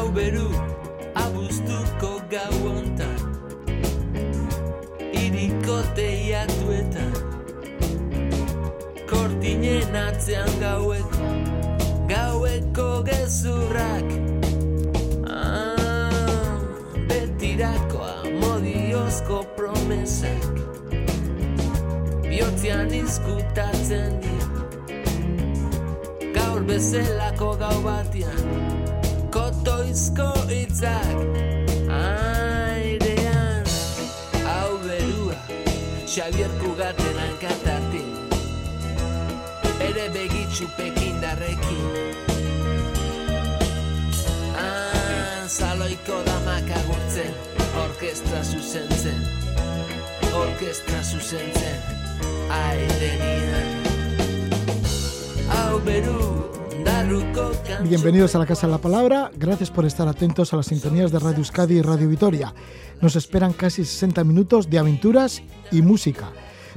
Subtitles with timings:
[0.00, 0.48] Hau beru
[1.12, 3.20] abuztuko gau ontan
[5.12, 7.12] Iriko teiatuetan
[9.10, 11.28] Kortinen atzean gaueko
[12.08, 14.08] Gaueko gezurrak.
[15.28, 16.56] Ah,
[19.52, 20.48] promesak
[22.24, 24.64] Biotzean izkutatzen dira
[26.40, 28.69] Gaur bezelako gau batian
[29.64, 31.16] toizko itzak
[31.90, 33.66] Aidean
[34.44, 35.36] Hau berua
[36.06, 38.04] Xabier Kugaten ankatati
[39.80, 41.84] Ere begitxupekin darrekin.
[44.54, 47.34] Ah, Zaloiko damak agurtzen
[47.84, 49.22] Orkestra zuzentzen
[50.44, 51.78] Orkestra zuzentzen
[52.50, 53.89] Aidean
[57.90, 61.18] Bienvenidos a la Casa de la Palabra, gracias por estar atentos a las sintonías de
[61.18, 62.54] Radio Euskadi y Radio Vitoria.
[63.00, 65.42] Nos esperan casi 60 minutos de aventuras
[65.72, 66.30] y música.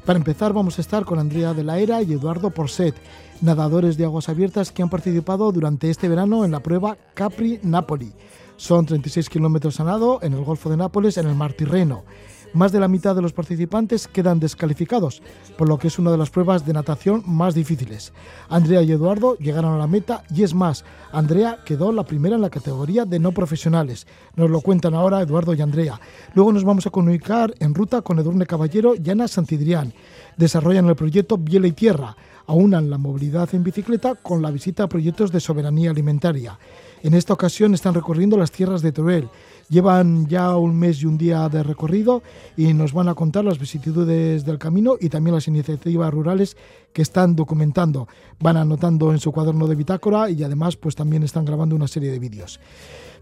[0.06, 2.96] Para empezar vamos a estar con Andrea de la Era y Eduardo Porset,
[3.42, 8.12] nadadores de aguas abiertas que han participado durante este verano en la prueba Capri-Napoli.
[8.58, 12.06] Son 36 kilómetros a nado en el Golfo de Nápoles en el Mar Tirreno.
[12.54, 15.24] Más de la mitad de los participantes quedan descalificados,
[15.58, 18.14] por lo que es una de las pruebas de natación más difíciles.
[18.48, 22.42] Andrea y Eduardo llegaron a la meta y es más, Andrea quedó la primera en
[22.42, 24.06] la categoría de no profesionales.
[24.36, 26.00] Nos lo cuentan ahora Eduardo y Andrea.
[26.36, 29.92] Luego nos vamos a comunicar en ruta con Edurne Caballero y Ana Santidrián.
[30.38, 32.16] Desarrollan el proyecto Biela y Tierra.
[32.48, 36.60] Aunan la movilidad en bicicleta con la visita a proyectos de soberanía alimentaria.
[37.02, 39.30] En esta ocasión están recorriendo las tierras de Teruel
[39.70, 42.22] Llevan ya un mes y un día de recorrido
[42.58, 46.58] y nos van a contar las vicisitudes del camino y también las iniciativas rurales
[46.92, 48.08] que están documentando.
[48.40, 52.12] Van anotando en su cuaderno de bitácora y además pues también están grabando una serie
[52.12, 52.60] de vídeos.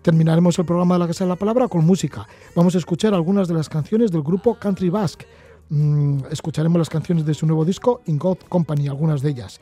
[0.01, 2.27] Terminaremos el programa de la Casa de la Palabra con música.
[2.55, 5.27] Vamos a escuchar algunas de las canciones del grupo Country Basque.
[5.71, 9.61] Mm, escucharemos las canciones de su nuevo disco In God Company, algunas de ellas.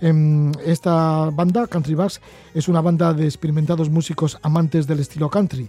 [0.00, 5.68] Em, esta banda, Country Basque, es una banda de experimentados músicos amantes del estilo country.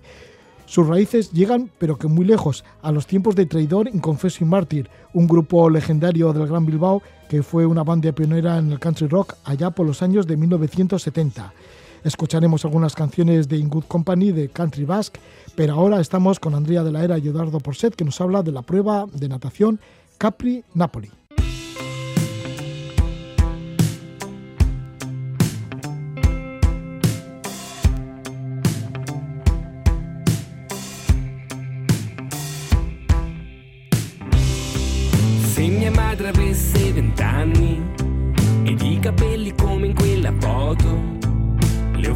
[0.66, 4.90] Sus raíces llegan, pero que muy lejos, a los tiempos de Traidor, Inconfeso y Mártir,
[5.14, 9.36] un grupo legendario del Gran Bilbao que fue una banda pionera en el country rock
[9.44, 11.54] allá por los años de 1970.
[12.04, 15.20] Escucharemos algunas canciones de In Good Company de Country Basque,
[15.56, 18.52] pero ahora estamos con Andrea de la Era y Eduardo Porset que nos habla de
[18.52, 19.80] la prueba de natación
[20.18, 21.12] Capri Napoli.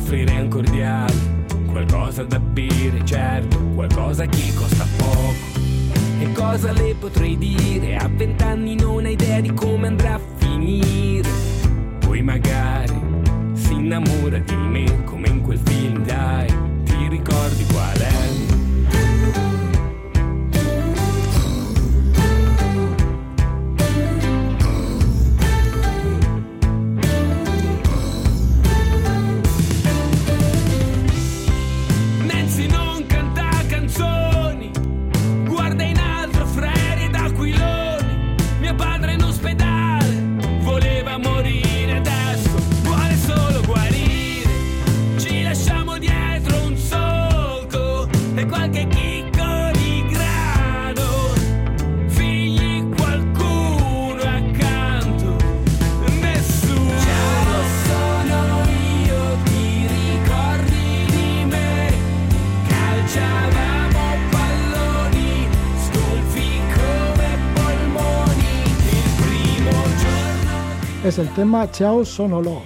[0.05, 1.13] Le offrirei un cordiale,
[1.65, 5.33] qualcosa da bere, certo, qualcosa che costa poco.
[6.19, 7.95] E cosa le potrei dire?
[7.95, 11.27] A vent'anni non hai idea di come andrà a finire.
[12.01, 12.93] Poi magari
[13.53, 18.24] si innamora di me come in quel film, dai, ti ricordi qual è?
[71.15, 72.61] Es el tema Ciao Sono Lo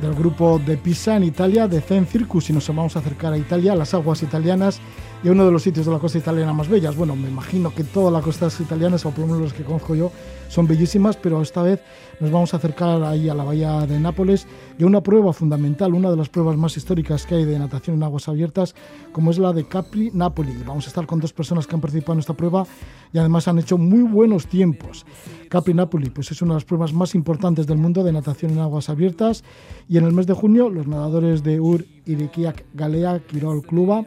[0.00, 2.50] del grupo de Pisa en Italia de Zen Circus.
[2.50, 4.80] Y nos vamos a acercar a Italia, a las aguas italianas
[5.24, 6.96] y uno de los sitios de la costa italiana más bellas.
[6.96, 9.94] Bueno, me imagino que todas las costas italianas, o por lo menos las que conozco
[9.94, 10.10] yo,
[10.48, 11.80] son bellísimas, pero esta vez
[12.20, 14.46] nos vamos a acercar ahí a la bahía de Nápoles
[14.78, 17.96] y a una prueba fundamental, una de las pruebas más históricas que hay de natación
[17.96, 18.74] en aguas abiertas,
[19.12, 20.54] como es la de Capri Napoli.
[20.66, 22.66] Vamos a estar con dos personas que han participado en esta prueba
[23.12, 25.06] y además han hecho muy buenos tiempos.
[25.48, 28.58] Capri Napoli pues es una de las pruebas más importantes del mundo de natación en
[28.58, 29.44] aguas abiertas
[29.88, 34.04] y en el mes de junio los nadadores de Ur Irikiak Galea Quirol Cluba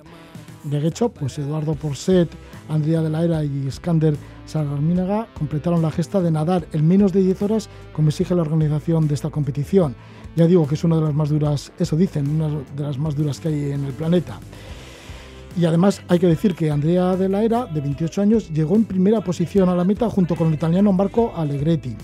[0.71, 2.29] hecho, pues Eduardo Porset,
[2.69, 4.15] Andrea de la Era y Skander
[4.45, 9.07] Sargarminaga completaron la gesta de nadar en menos de 10 horas como exige la organización
[9.07, 9.95] de esta competición.
[10.35, 13.15] Ya digo que es una de las más duras, eso dicen, una de las más
[13.15, 14.39] duras que hay en el planeta.
[15.57, 18.83] Y además hay que decir que Andrea de la Era, de 28 años, llegó en
[18.83, 21.95] primera posición a la meta junto con el italiano Marco Allegretti.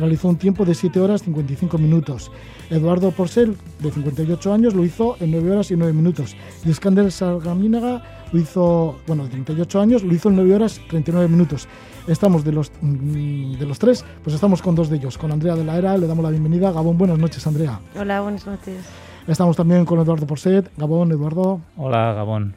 [0.00, 2.32] Realizó un tiempo de 7 horas 55 minutos.
[2.70, 6.34] Eduardo Porcel, de 58 años, lo hizo en 9 horas y 9 minutos.
[6.64, 8.02] Y Skander Sargaminaga
[8.32, 11.68] lo hizo, bueno, de 38 años, lo hizo en 9 horas 39 minutos.
[12.06, 15.18] Estamos de los, mm, de los tres, pues estamos con dos de ellos.
[15.18, 16.72] Con Andrea de la Era, le damos la bienvenida.
[16.72, 17.78] Gabón, buenas noches, Andrea.
[17.94, 18.82] Hola, buenas noches.
[19.26, 20.70] Estamos también con Eduardo Porcel.
[20.78, 21.60] Gabón, Eduardo.
[21.76, 22.54] Hola, Gabón.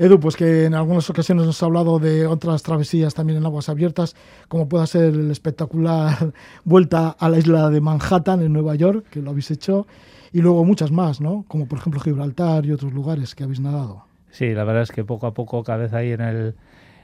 [0.00, 3.68] Edu, pues que en algunas ocasiones nos ha hablado de otras travesías también en aguas
[3.68, 4.16] abiertas,
[4.48, 6.32] como pueda ser el espectacular
[6.64, 9.86] vuelta a la isla de Manhattan en Nueva York, que lo habéis hecho,
[10.32, 11.44] y luego muchas más, ¿no?
[11.48, 14.06] Como por ejemplo Gibraltar y otros lugares que habéis nadado.
[14.30, 16.54] Sí, la verdad es que poco a poco, cada vez hay en el,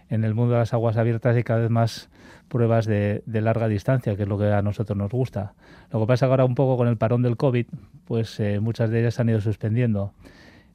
[0.09, 2.09] en el mundo de las aguas abiertas y cada vez más
[2.49, 5.53] pruebas de, larga distancia, que es lo que a nosotros nos gusta.
[5.93, 7.67] Lo que pasa ahora un poco con el parón del COVID,
[8.07, 10.15] pues eh, muchas de ellas se han ido suspendiendo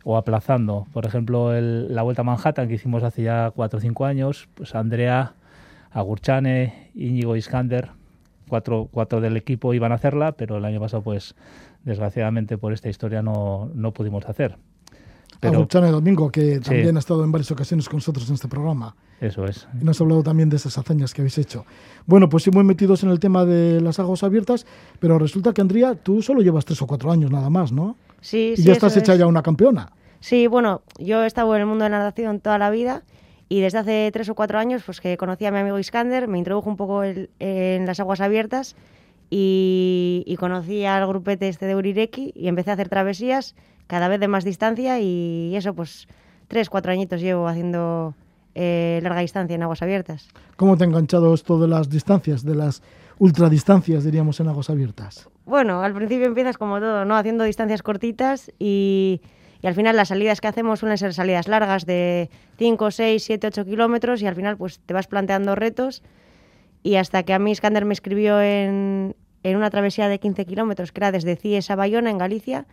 [0.03, 0.87] o aplazando.
[0.93, 4.49] Por ejemplo, el, la Vuelta a Manhattan que hicimos hace ya cuatro o cinco años,
[4.55, 5.33] pues Andrea,
[5.91, 7.91] Agurchane, Íñigo Iskander,
[8.47, 11.35] cuatro, cuatro del equipo iban a hacerla, pero el año pasado, pues
[11.83, 14.57] desgraciadamente por esta historia no, no pudimos hacer.
[15.39, 16.95] Pero, Agurchane Domingo, que también sí.
[16.95, 18.95] ha estado en varias ocasiones con nosotros en este programa.
[19.19, 19.67] Eso es.
[19.79, 21.65] Y nos ha hablado también de esas hazañas que habéis hecho.
[22.05, 24.65] Bueno, pues sí, muy metidos en el tema de las aguas abiertas,
[24.99, 27.95] pero resulta que, Andrea, tú solo llevas tres o cuatro años nada más, ¿no?
[28.21, 29.19] Sí, y ya estás hecha es.
[29.19, 29.91] ya una campeona.
[30.19, 33.03] Sí, bueno, yo he estado en el mundo de la natación toda la vida
[33.49, 36.37] y desde hace tres o cuatro años pues que conocí a mi amigo Iskander, me
[36.37, 38.75] introdujo un poco el, en las aguas abiertas
[39.29, 43.55] y, y, conocí al grupete este de Urireki y empecé a hacer travesías
[43.87, 46.07] cada vez de más distancia y eso pues
[46.47, 48.13] tres, cuatro añitos llevo haciendo
[48.53, 50.27] eh, larga distancia en aguas abiertas.
[50.57, 52.81] ¿Cómo te ha enganchado esto de las distancias, de las
[53.21, 55.29] ultradistancias, diríamos, en aguas abiertas?
[55.45, 57.15] Bueno, al principio empiezas como todo, ¿no?
[57.15, 59.21] Haciendo distancias cortitas y,
[59.61, 63.47] y al final las salidas que hacemos suelen ser salidas largas de 5, 6, 7,
[63.47, 66.01] 8 kilómetros y al final pues te vas planteando retos
[66.81, 70.91] y hasta que a mí Iskander me escribió en, en una travesía de 15 kilómetros
[70.91, 72.65] que era desde Cies a Bayona en Galicia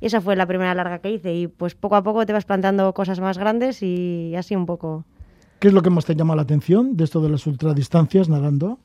[0.00, 2.44] y esa fue la primera larga que hice y pues poco a poco te vas
[2.44, 5.04] planteando cosas más grandes y así un poco.
[5.58, 8.78] ¿Qué es lo que más te llama la atención de esto de las ultradistancias nadando?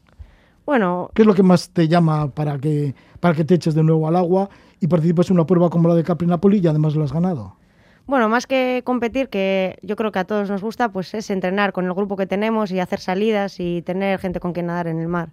[0.68, 3.84] Bueno, ¿qué es lo que más te llama para que para que te eches de
[3.84, 4.50] nuevo al agua
[4.82, 7.56] y participes en una prueba como la de Capri Napoli y además lo has ganado?
[8.06, 11.72] Bueno, más que competir, que yo creo que a todos nos gusta, pues es entrenar
[11.72, 15.00] con el grupo que tenemos y hacer salidas y tener gente con quien nadar en
[15.00, 15.30] el mar.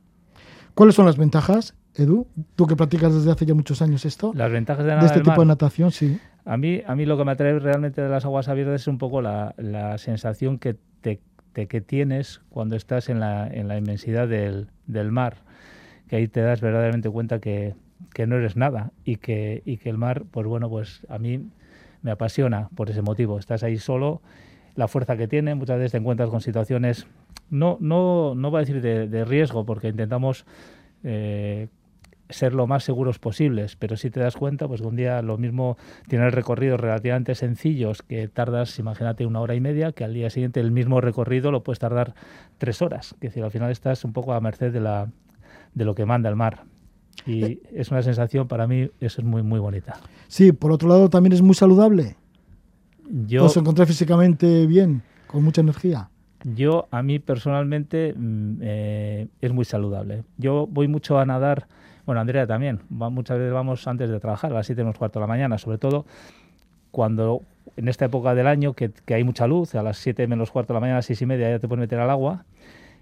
[0.75, 2.29] ¿Cuáles son las ventajas, Edu?
[2.55, 4.31] Tú que practicas desde hace ya muchos años esto.
[4.37, 5.41] Las ventajas de, de este tipo mar.
[5.41, 6.21] de natación, sí.
[6.45, 8.99] A mí, a mí lo que me atrae realmente de las aguas abiertas es un
[8.99, 11.21] poco la, la sensación que, te,
[11.53, 15.37] te, que tienes cuando estás en la, en la inmensidad del, del mar,
[16.09, 17.75] que ahí te das verdaderamente cuenta que,
[18.13, 21.49] que no eres nada y que, y que el mar, pues bueno, pues a mí
[22.03, 23.39] me apasiona por ese motivo.
[23.39, 24.21] Estás ahí solo,
[24.77, 27.07] la fuerza que tiene, muchas veces te encuentras con situaciones,
[27.51, 30.45] no, no, no voy a decir de, riesgo, porque intentamos
[31.03, 31.69] eh,
[32.29, 35.77] ser lo más seguros posibles, pero si te das cuenta, pues un día lo mismo
[36.09, 40.61] tiene recorridos relativamente sencillos que tardas, imagínate, una hora y media, que al día siguiente
[40.61, 42.15] el mismo recorrido lo puedes tardar
[42.59, 43.15] tres horas.
[43.15, 45.09] Es decir, al final estás un poco a merced de, la,
[45.75, 46.65] de lo que manda el mar.
[47.27, 49.99] Y es una sensación, para mí, eso es muy, muy bonita.
[50.29, 52.17] Sí, por otro lado, también es muy saludable.
[53.09, 56.11] Yo, ¿Os encontráis físicamente bien, con mucha energía?
[56.43, 58.15] Yo, a mí personalmente,
[58.61, 60.25] eh, es muy saludable.
[60.37, 61.67] Yo voy mucho a nadar,
[62.05, 65.19] bueno, Andrea también, va, muchas veces vamos antes de trabajar, a las 7 menos cuarto
[65.19, 66.05] de la mañana, sobre todo
[66.95, 67.43] cuando
[67.77, 70.73] en esta época del año que, que, hay mucha luz, a las 7 menos cuarto
[70.73, 72.45] de la mañana, a las 6 y media ya te puedes meter al agua,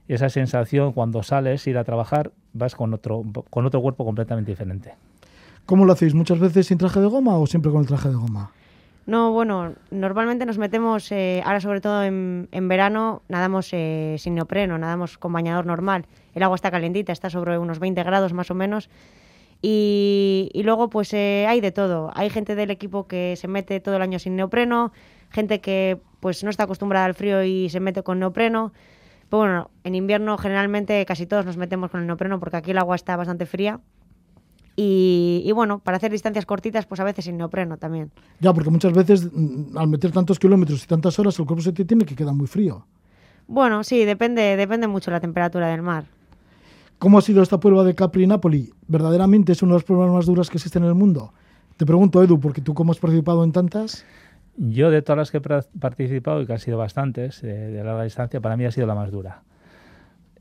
[0.09, 4.95] esa sensación cuando sales, ir a trabajar, vas con otro, con otro cuerpo completamente diferente.
[5.67, 6.15] ¿Cómo lo hacéis?
[6.15, 8.51] ¿Muchas veces sin traje de goma o siempre con el traje de goma?
[9.05, 14.37] No, bueno, normalmente nos metemos, eh, ahora sobre todo en, en verano, nadamos eh, sin
[14.37, 16.07] neopreno, nadamos con bañador normal.
[16.35, 18.89] El agua está calentita, está sobre unos 20 grados más o menos.
[19.63, 22.11] Y, y luego pues eh, hay de todo.
[22.15, 24.93] Hay gente del equipo que se mete todo el año sin neopreno,
[25.31, 28.73] gente que pues no está acostumbrada al frío y se mete con neopreno.
[29.31, 32.79] Pero bueno, en invierno generalmente casi todos nos metemos con el neopreno porque aquí el
[32.79, 33.81] agua está bastante fría.
[34.75, 38.11] Y, y, bueno, para hacer distancias cortitas, pues a veces sin neopreno también.
[38.41, 41.73] Ya, porque muchas veces mm, al meter tantos kilómetros y tantas horas, el cuerpo se
[41.73, 42.87] te tiene que quedar muy frío.
[43.47, 46.07] Bueno, sí, depende, depende mucho la temperatura del mar.
[47.03, 48.71] ¿Cómo ha sido esta prueba de Capri Napoli?
[48.87, 51.33] ¿Verdaderamente es una de las pruebas más duras que existen en el mundo?
[51.77, 54.07] Te pregunto, Edu, porque tú cómo has participado en tantas.
[54.57, 58.05] Yo de todas las que he participado, y que han sido bastantes, eh, de larga
[58.05, 59.43] distancia, para mí ha sido la más dura.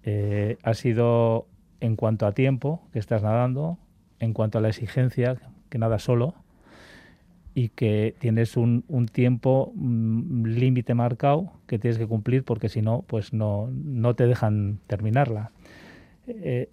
[0.04, 1.48] Eh, ha sido
[1.80, 3.80] en cuanto a tiempo que estás nadando,
[4.20, 5.38] en cuanto a la exigencia,
[5.70, 6.36] que nada solo,
[7.56, 12.84] y que tienes un, un tiempo mm, límite marcado que tienes que cumplir porque si
[12.84, 15.50] no, pues no, no te dejan terminarla.
[16.28, 16.70] Eh,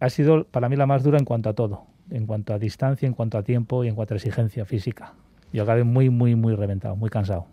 [0.00, 3.06] ha sido para mí la más dura en cuanto a todo, en cuanto a distancia,
[3.06, 5.14] en cuanto a tiempo y en cuanto a exigencia física.
[5.52, 7.46] Yo acabé muy, muy, muy reventado, muy cansado.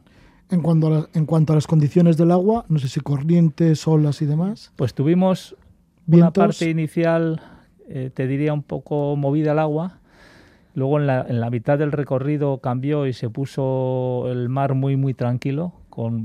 [0.50, 3.88] En cuanto, a las, en cuanto a las condiciones del agua, no sé si corrientes,
[3.88, 4.72] olas y demás.
[4.75, 5.56] Pues tuvimos
[6.08, 7.41] una parte inicial,
[7.88, 10.00] eh, te diría, un poco movida al agua.
[10.74, 14.96] Luego en la, en la, mitad del recorrido cambió y se puso el mar muy,
[14.96, 16.24] muy tranquilo, con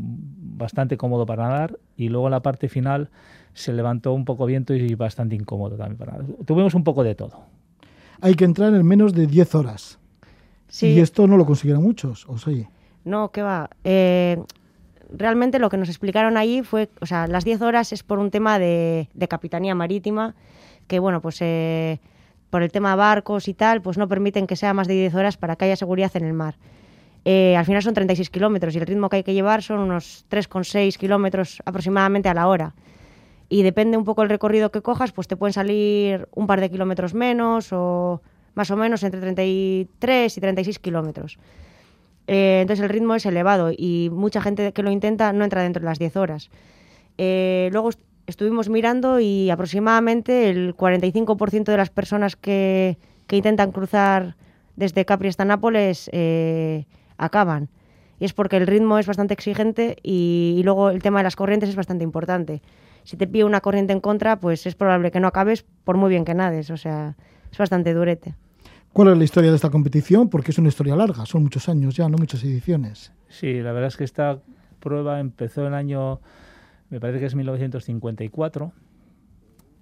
[0.56, 1.78] bastante cómodo para nadar.
[1.96, 3.10] Y luego en la parte final
[3.52, 6.18] se levantó un poco viento y bastante incómodo también para.
[6.44, 7.44] Tuvimos un poco de todo.
[8.20, 9.98] Hay que entrar en menos de 10 horas.
[10.68, 10.88] Sí.
[10.88, 12.66] Y esto no lo consiguieron muchos, ¿o sí?
[13.04, 13.70] No, ¿qué va?
[13.84, 14.42] Eh,
[15.12, 18.30] realmente lo que nos explicaron allí fue, o sea, las 10 horas es por un
[18.30, 20.34] tema de, de capitanía marítima,
[20.86, 22.00] que bueno, pues eh,
[22.50, 25.36] por el tema barcos y tal, pues no permiten que sea más de 10 horas
[25.36, 26.56] para que haya seguridad en el mar.
[27.24, 30.26] Eh, al final son 36 kilómetros y el ritmo que hay que llevar son unos
[30.30, 32.74] 3,6 kilómetros aproximadamente a la hora.
[33.48, 36.70] Y depende un poco el recorrido que cojas, pues te pueden salir un par de
[36.70, 38.20] kilómetros menos o
[38.54, 41.38] más o menos entre 33 y 36 kilómetros.
[42.26, 45.80] Eh, entonces el ritmo es elevado y mucha gente que lo intenta no entra dentro
[45.80, 46.50] de las 10 horas.
[47.16, 53.70] Eh, luego est estuvimos mirando y aproximadamente el 45% de las personas que, que, intentan
[53.70, 54.34] cruzar
[54.76, 56.08] desde Capri hasta Nápoles
[57.18, 57.68] acaban.
[58.18, 61.36] Y es porque el ritmo es bastante exigente y, y, luego el tema de las
[61.36, 62.62] corrientes es bastante importante.
[63.02, 66.10] Si te pide una corriente en contra, pues es probable que no acabes por muy
[66.10, 66.70] bien que nades.
[66.70, 67.16] O sea,
[67.50, 68.34] es bastante durete.
[68.94, 70.30] ¿Cuál es la historia de esta competición?
[70.30, 73.12] Porque es una historia larga, son muchos años ya, no muchas ediciones.
[73.28, 74.38] Sí, la verdad es que esta
[74.78, 76.20] prueba empezó en el año,
[76.90, 78.72] me parece que es 1954,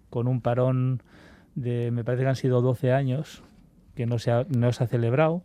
[0.09, 1.03] con un parón
[1.55, 3.43] de, me parece que han sido 12 años,
[3.95, 5.43] que no se ha, no se ha celebrado.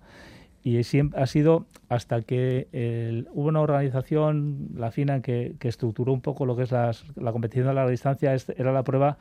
[0.67, 6.11] Y siempre, ha sido hasta que el, hubo una organización, la FINA, que, que, estructuró
[6.11, 9.17] un poco lo que es las, la competición a larga distancia, era la prueba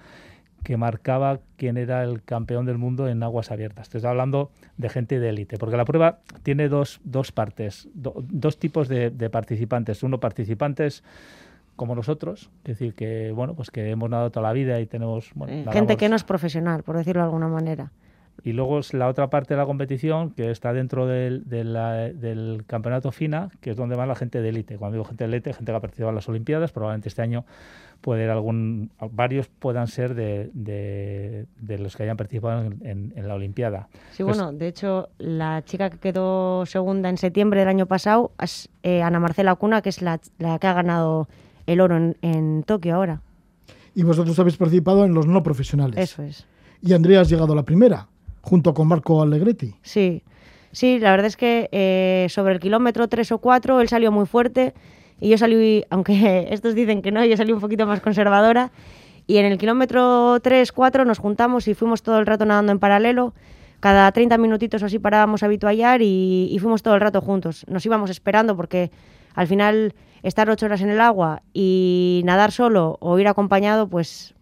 [0.65, 3.89] que marcaba quién era el campeón del mundo en aguas abiertas.
[3.89, 8.15] Te estoy hablando de gente de élite, porque la prueba tiene dos, dos partes, do,
[8.29, 10.03] dos tipos de, de, participantes.
[10.03, 11.05] Uno, participantes
[11.77, 15.31] como nosotros, es decir, que bueno, pues que hemos nadado toda la vida y tenemos
[15.37, 17.93] bueno, eh, gente que no es profesional, por decirlo de alguna manera.
[18.45, 23.11] Y luego es la otra parte de la competición que está dentro del, del campeonato
[23.11, 24.79] FINA, que es donde va la gente de élite.
[24.79, 27.45] Cuando digo gente de élite, gente que ha participado en las Olimpiadas, probablemente este año
[28.01, 33.13] puede haber algún, varios puedan ser de, de, de los que hayan participado en, en,
[33.17, 33.89] en la Olimpiada.
[34.13, 38.31] Sí, pues, bueno, de hecho, la chica que quedó segunda en septiembre del año pasado
[38.41, 41.27] es eh, Ana Marcela Cuna, que es la, la, que ha ganado
[41.67, 43.23] el oro en, en Tokio ahora.
[43.95, 45.99] Y vosotros habéis participado en los no profesionales.
[45.99, 46.47] Eso es.
[46.83, 48.07] Y Andrea has llegado a la primera
[48.47, 49.75] junto con Marco Allegretti.
[49.83, 50.23] Sí,
[50.71, 54.25] sí, la verdad es que eh, sobre el kilómetro 3 o 4 él salió muy
[54.25, 54.73] fuerte
[55.21, 58.71] y yo salí, aunque estos dicen que no, yo salí un poquito más conservadora.
[59.27, 62.79] Y en el kilómetro 3, 4 nos juntamos y fuimos todo el rato nadando en
[62.79, 63.35] paralelo.
[63.81, 67.65] Cada 30 minutitos o así parábamos a habituallar y, y fuimos todo el rato juntos.
[67.67, 68.93] Nos íbamos esperando porque
[69.35, 74.36] al final estar ocho horas en el agua y nadar solo o ir acompañado, pues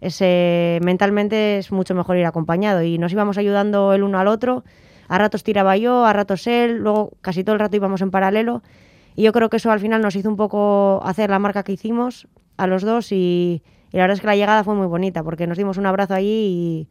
[0.00, 4.64] ese, mentalmente es mucho mejor ir acompañado y nos íbamos ayudando el uno al otro.
[5.08, 8.62] A ratos tiraba yo, a ratos él, luego casi todo el rato íbamos en paralelo.
[9.16, 11.72] Y yo creo que eso al final nos hizo un poco hacer la marca que
[11.72, 15.22] hicimos a los dos y, y la verdad es que la llegada fue muy bonita
[15.22, 16.88] porque nos dimos un abrazo allí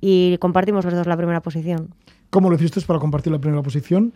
[0.00, 1.94] y, y compartimos los dos la primera posición.
[2.30, 4.12] ¿Cómo lo hiciste para compartir la primera posición?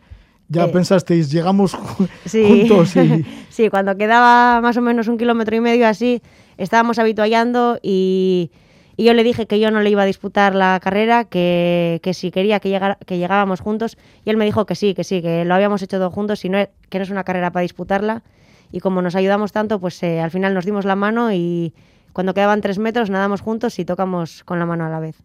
[0.48, 1.76] ya eh, pensasteis, llegamos
[2.24, 2.44] sí.
[2.44, 3.24] juntos y...
[3.48, 6.22] sí, cuando quedaba más o menos un kilómetro y medio así,
[6.58, 8.50] estábamos habituallando y,
[8.96, 12.14] y, yo le dije que yo no le iba a disputar la carrera, que, que
[12.14, 15.22] si quería que, llegara, que llegábamos juntos, y él me dijo que sí, que sí,
[15.22, 16.58] que lo habíamos hecho todos juntos, y no,
[16.88, 18.22] que no es una carrera para disputarla,
[18.74, 21.72] y como nos ayudamos tanto, pues eh, al final nos dimos la mano y
[22.12, 25.16] cuando quedaban tres metros nadamos juntos y tocamos con la mano a la vez.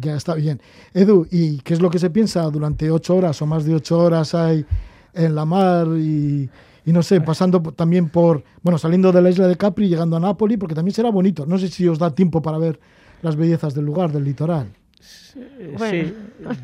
[0.00, 0.60] Ya está bien.
[0.94, 3.98] Edu, ¿y qué es lo que se piensa durante ocho horas o más de ocho
[3.98, 4.64] horas hay
[5.14, 5.88] en la mar
[6.84, 10.20] y no sé, pasando también por, bueno, saliendo de la isla de Capri, llegando a
[10.20, 11.46] Nápoles, porque también será bonito.
[11.46, 12.80] No sé si os da tiempo para ver
[13.22, 14.66] las bellezas del lugar, del litoral.
[15.00, 15.40] Sí,
[15.76, 15.90] bueno.
[15.90, 16.14] sí.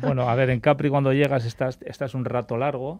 [0.01, 2.99] bueno, a ver, en Capri cuando llegas estás, estás un rato largo.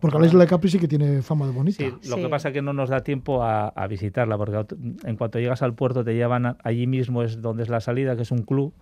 [0.00, 1.78] Porque la isla de Capri sí que tiene fama de bonita.
[1.78, 2.22] Sí, lo sí.
[2.22, 5.62] que pasa es que no nos da tiempo a, a, visitarla, porque en cuanto llegas
[5.62, 8.42] al puerto te llevan a, allí mismo, es donde es la salida, que es un
[8.42, 8.74] club,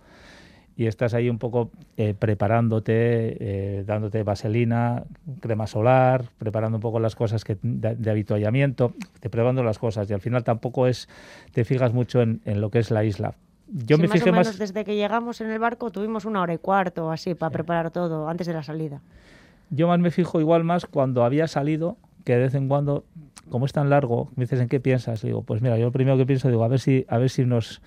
[0.75, 2.93] y estás ahí un poco eh, preparándote,
[3.39, 5.03] eh, dándote vaselina,
[5.39, 10.09] crema solar, preparando un poco las cosas que, de, de, habituallamiento, te preparando las cosas
[10.09, 11.07] y al final tampoco es
[11.51, 13.35] te fijas mucho en, en lo que es la isla.
[13.67, 16.25] Yo sí, me fijé más, o menos más desde que llegamos en el barco tuvimos
[16.25, 17.53] una hora y cuarto así para sí.
[17.53, 19.01] preparar todo antes de la salida.
[19.69, 23.03] yo más me fijo igual más cuando había salido, que de vez en cuando,
[23.49, 25.21] como es tan largo, me dices, ¿en qué piensas?
[25.21, 27.45] digo, pues mira, yo lo primero que pienso, digo, a ver si, a ver si
[27.45, 27.81] nos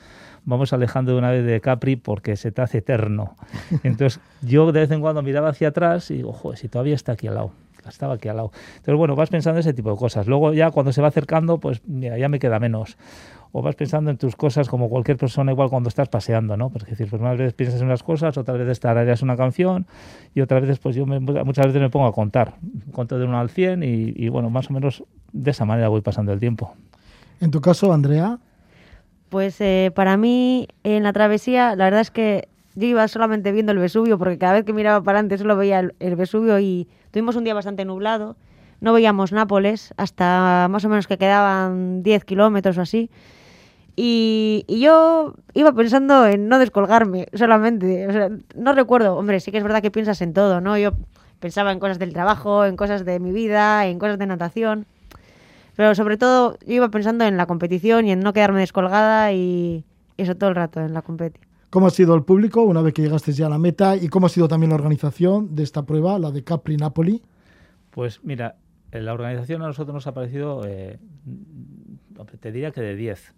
[0.46, 3.36] vamos alejando de una vez de Capri porque se te hace eterno.
[3.82, 7.26] Entonces, yo de vez en cuando miraba hacia atrás y digo, si todavía está aquí
[7.26, 7.52] al lado
[7.88, 8.52] estaba aquí al lado.
[8.76, 10.26] Entonces, bueno, vas pensando ese tipo de cosas.
[10.26, 12.96] Luego ya cuando se va acercando, pues mira, ya me queda menos.
[13.52, 16.70] O vas pensando en tus cosas como cualquier persona, igual cuando estás paseando, ¿no?
[16.74, 19.86] Es decir, pues unas veces piensas en unas cosas, otras veces tarareas una canción
[20.34, 22.54] y otras veces, pues yo muchas veces me pongo a contar.
[22.92, 26.00] Conto de uno al 100 y, y bueno, más o menos de esa manera voy
[26.00, 26.74] pasando el tiempo.
[27.40, 28.38] En tu caso, Andrea.
[29.28, 33.72] Pues eh, para mí, en la travesía, la verdad es que yo iba solamente viendo
[33.72, 37.34] el Vesubio, porque cada vez que miraba para adelante solo veía el, Vesubio y tuvimos
[37.34, 38.36] un día bastante nublado.
[38.80, 43.10] No veíamos Nápoles hasta más o menos que quedaban 10 kilómetros o así.
[43.96, 48.06] Y, yo iba pensando en no descolgarme solamente.
[48.06, 50.76] O sea, no recuerdo, hombre, sí que es verdad que piensas en todo, ¿no?
[50.76, 50.92] Yo
[51.40, 54.86] pensaba en cosas del trabajo, en cosas de mi vida, en cosas de natación.
[55.76, 59.84] Pero sobre todo yo iba pensando en la competición y en no quedarme descolgada y
[60.16, 61.46] eso todo el rato en la competición.
[61.70, 64.26] ¿Cómo ha sido el público una vez que llegaste ya a la meta y cómo
[64.26, 67.22] ha sido también la organización de esta prueba, la de Capri Napoli?
[67.90, 68.56] Pues mira,
[68.92, 70.98] la organización a nosotros nos ha parecido, eh,
[72.40, 73.34] te diría que de 10.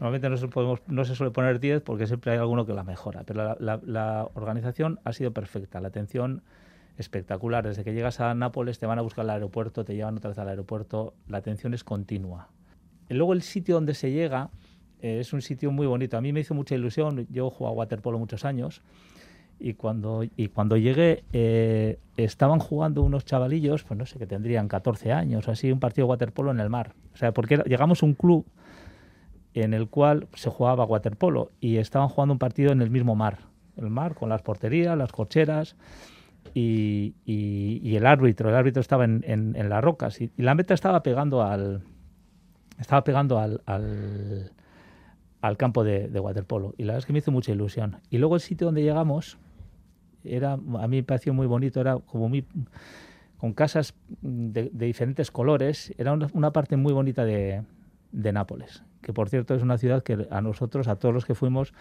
[0.00, 2.84] Normalmente no se, podemos, no se suele poner 10 porque siempre hay alguno que la
[2.84, 6.42] mejora, pero la, organización ha sido perfecta, la atención
[6.96, 7.66] espectacular.
[7.66, 10.38] Desde que llegas a Nápoles te van a buscar al aeropuerto, te llevan otra vez
[10.38, 12.48] al aeropuerto, la atención es continua.
[13.08, 14.50] Luego el sitio donde se llega
[15.00, 16.16] eh, es un sitio muy bonito.
[16.16, 17.26] A mí me hizo mucha ilusión.
[17.30, 18.82] Yo jugado a waterpolo muchos años
[19.58, 24.68] y cuando, y cuando llegué eh, estaban jugando unos chavalillos, pues no sé, que tendrían
[24.68, 26.94] 14 años, así, un partido de waterpolo en el mar.
[27.12, 28.46] O sea, porque llegamos a un club
[29.54, 33.38] en el cual se jugaba waterpolo y estaban jugando un partido en el mismo mar.
[33.76, 35.76] El mar con las porterías, las cocheras
[36.54, 38.48] y, el árbitro.
[38.48, 41.82] El árbitro estaba en, en, las rocas y, la meta estaba pegando al...
[42.78, 43.60] Estaba pegando al
[45.44, 46.72] al campo de, waterpolo.
[46.78, 47.98] Y la verdad es que me hizo mucha ilusión.
[48.08, 49.36] Y luego el sitio donde llegamos,
[50.24, 52.46] era, a mí me pareció muy bonito, era como muy,
[53.36, 57.62] con casas de, diferentes colores, era una, parte muy bonita de,
[58.10, 61.34] de, Nápoles, que por cierto es una ciudad que a nosotros, a todos los que
[61.34, 61.74] fuimos,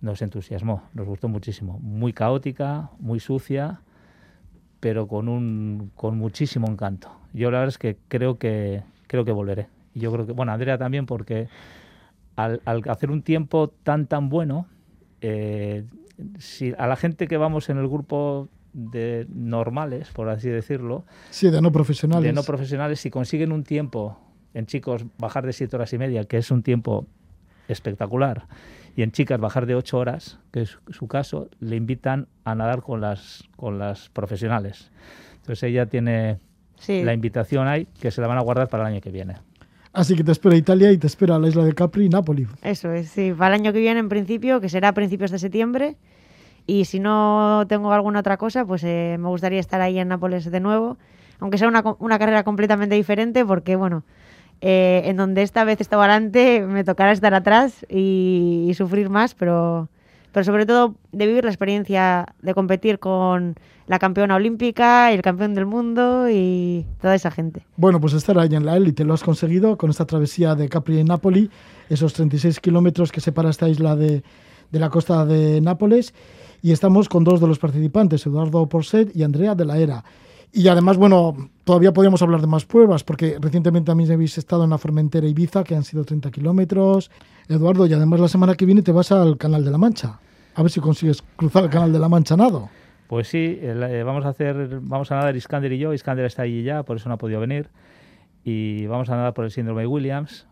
[0.00, 1.78] nos entusiasmó, nos gustó muchísimo.
[1.80, 3.80] Muy caótica, muy sucia,
[4.80, 7.10] pero con, un, con muchísimo encanto.
[7.32, 9.68] Yo la verdad es que creo que, creo que volveré.
[9.94, 11.48] Y yo creo que, bueno, Andrea también porque
[12.36, 14.66] al, hacer un tiempo tan tan bueno,
[15.20, 15.84] eh,
[16.38, 21.50] si a la gente que vamos en el grupo de normales, por así decirlo, sí,
[21.50, 24.18] de no profesionales, de no profesionales, si consiguen un tiempo
[24.54, 27.06] en chicos bajar de siete horas y media, que es un tiempo
[27.66, 28.46] espectacular,
[28.98, 32.82] y en chicas bajar de ocho horas, que es su caso, le invitan a nadar
[32.82, 34.90] con las con las profesionales.
[35.36, 36.40] Entonces ella tiene
[36.88, 39.36] la invitación ahí que se la van a guardar para el año que viene.
[39.92, 42.48] Así que te espera Italia y te espera la isla de Capri y Nápoles.
[42.62, 43.32] Eso es, sí.
[43.32, 45.96] Para el año que viene, en principio, que será a principios de septiembre.
[46.66, 50.50] Y si no tengo alguna otra cosa, pues eh, me gustaría estar ahí en Nápoles
[50.50, 50.98] de nuevo.
[51.38, 54.02] Aunque sea una, una carrera completamente diferente, porque, bueno,
[54.60, 59.88] eh, en donde esta vez estaba adelante, me tocará estar atrás y, sufrir más, pero
[60.32, 63.54] pero sobre todo de vivir la experiencia de competir con
[63.86, 67.64] la campeona olímpica y el campeón del mundo y toda esa gente.
[67.76, 71.00] Bueno, pues estar ahí en la élite lo has conseguido con esta travesía de Capri
[71.00, 71.50] y Nápoli,
[71.88, 74.22] esos 36 kilómetros que separa esta isla de,
[74.70, 76.14] de la costa de Nápoles.
[76.60, 80.04] Y estamos con dos de los participantes, Eduardo Porset y Andrea de la Era.
[80.52, 84.70] Y además, bueno, todavía podríamos hablar de más pruebas, porque recientemente también habéis estado en
[84.70, 87.10] la Formentera Ibiza, que han sido 30 kilómetros.
[87.48, 90.18] Eduardo, y además la semana que viene te vas al Canal de la Mancha.
[90.54, 92.68] A ver si consigues cruzar el Canal de la Mancha nado.
[93.08, 95.92] Pues sí, eh, vamos a hacer, vamos a nadar Iskander y yo.
[95.92, 97.68] Iskander está allí ya, por eso no ha podido venir.
[98.44, 100.46] Y vamos a nadar por el síndrome de Williams,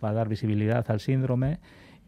[0.00, 1.58] para dar visibilidad al síndrome.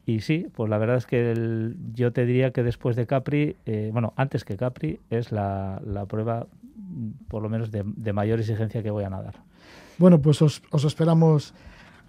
[0.07, 3.91] Y sí, pues la verdad es que yo te diría que después de Capri, eh,
[3.93, 6.47] bueno, antes que Capri, es la prueba
[7.29, 9.35] por lo menos de, mayor exigencia que voy a nadar.
[9.99, 11.55] Bueno, pues os, esperamos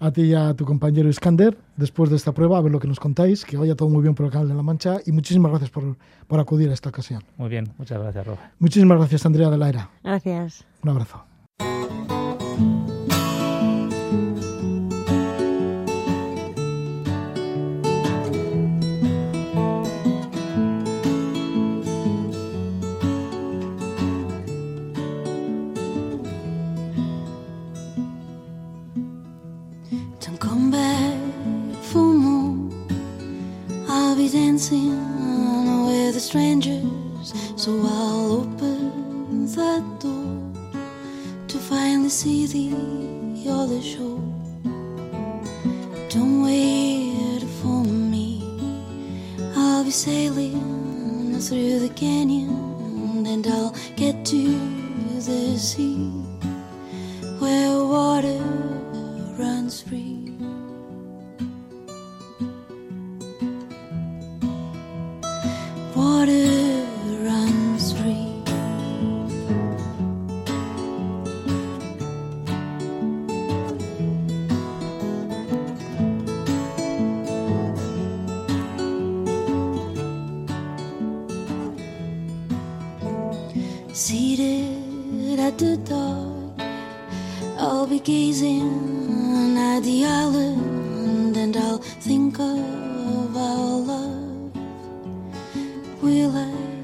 [0.00, 2.88] a ti y a tu compañero Iskander después de esta prueba, a ver lo que
[2.88, 5.50] nos contáis, que vaya todo muy bien por el Canal de la Mancha y muchísimas
[5.50, 5.96] gracias por,
[6.26, 7.22] por acudir a esta ocasión.
[7.36, 8.52] Muy bien, muchas gracias, Roja.
[8.58, 9.90] Muchísimas gracias, Andrea de la Era.
[10.02, 10.64] Gracias.
[10.82, 11.27] Un abrazo.
[42.18, 44.18] See the other shore.
[46.10, 48.42] Don't wait for me.
[49.54, 54.42] I'll be sailing through the canyon and I'll get to
[55.14, 56.17] the sea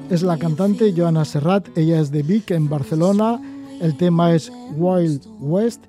[0.09, 3.41] Es la cantante Joana Serrat, ella es de Vic en Barcelona,
[3.81, 5.83] el tema es Wild West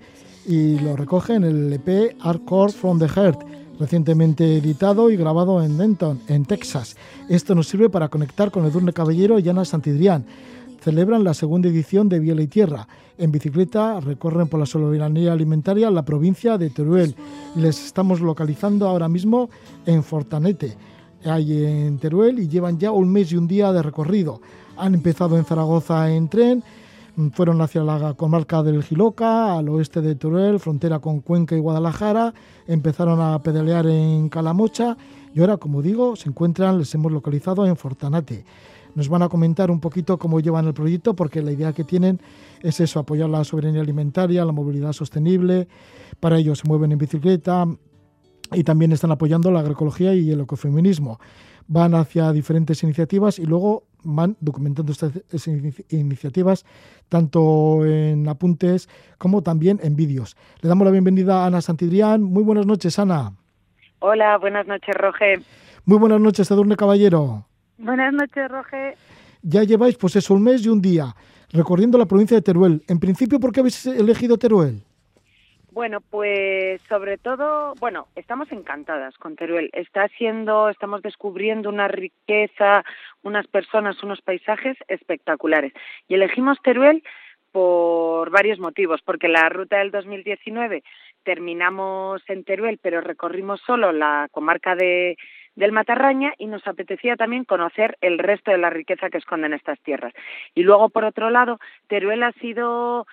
[0.47, 3.43] y lo recoge en el EP Hardcore from the Heart,
[3.79, 6.97] recientemente editado y grabado en Denton, en Texas.
[7.29, 10.25] Esto nos sirve para conectar con Edurne Caballero y Ana Santidrián.
[10.87, 12.87] Celebran la segunda edición de Viela y Tierra.
[13.19, 17.13] En bicicleta recorren por la soberanía alimentaria la provincia de Teruel
[17.57, 19.51] y les estamos localizando ahora mismo
[19.85, 20.77] en Fortanete
[21.25, 24.41] hay en Teruel y llevan ya un mes y un día de recorrido.
[24.77, 26.63] Han empezado en Zaragoza en tren,
[27.33, 32.33] fueron hacia la comarca del Giloca, al oeste de Teruel, frontera con Cuenca y Guadalajara,
[32.69, 34.97] empezaron a pedalear en Calamocha
[35.35, 38.45] y ahora, como digo, se encuentran, les hemos localizado en Fortanate.
[38.97, 42.19] Nos van a comentar un poquito cómo llevan el proyecto, porque la idea que tienen
[42.63, 45.69] es eso, apoyar la soberanía alimentaria, la movilidad sostenible.
[46.19, 47.67] Para ello se mueven en bicicleta,
[48.53, 51.19] y también están apoyando la agroecología y el ecofeminismo.
[51.69, 55.13] Van hacia diferentes iniciativas y luego van documentando estas
[55.91, 56.65] iniciativas
[57.09, 60.37] tanto en apuntes como también en vídeos.
[60.63, 62.23] Le damos la bienvenida a Ana Santidrián.
[62.23, 63.33] Muy buenas noches, Ana.
[63.99, 65.41] Hola, buenas noches, Roge.
[65.85, 67.47] Muy buenas noches, Edurne Caballero.
[67.79, 68.95] Buenas noches, Roge.
[69.43, 71.15] Ya lleváis, pues eso, un mes y un día
[71.53, 72.83] recorriendo la provincia de Teruel.
[72.89, 74.83] En principio, ¿por qué habéis elegido Teruel?
[75.71, 79.69] Bueno, pues sobre todo, bueno, estamos encantadas con Teruel.
[79.75, 82.83] Está siendo, estamos descubriendo una riqueza,
[83.23, 85.75] unas personas, unos paisajes espectaculares.
[86.09, 87.03] Y elegimos Teruel
[87.53, 90.83] por varios motivos, porque la ruta del 2019
[91.25, 95.17] terminamos en Teruel, pero recorrimos solo la comarca de,
[95.57, 99.81] del Matarraña y nos apetecía también conocer el resto de la riqueza que esconden estas
[99.81, 100.13] tierras.
[100.55, 103.07] Y luego, por otro lado, Teruel ha sido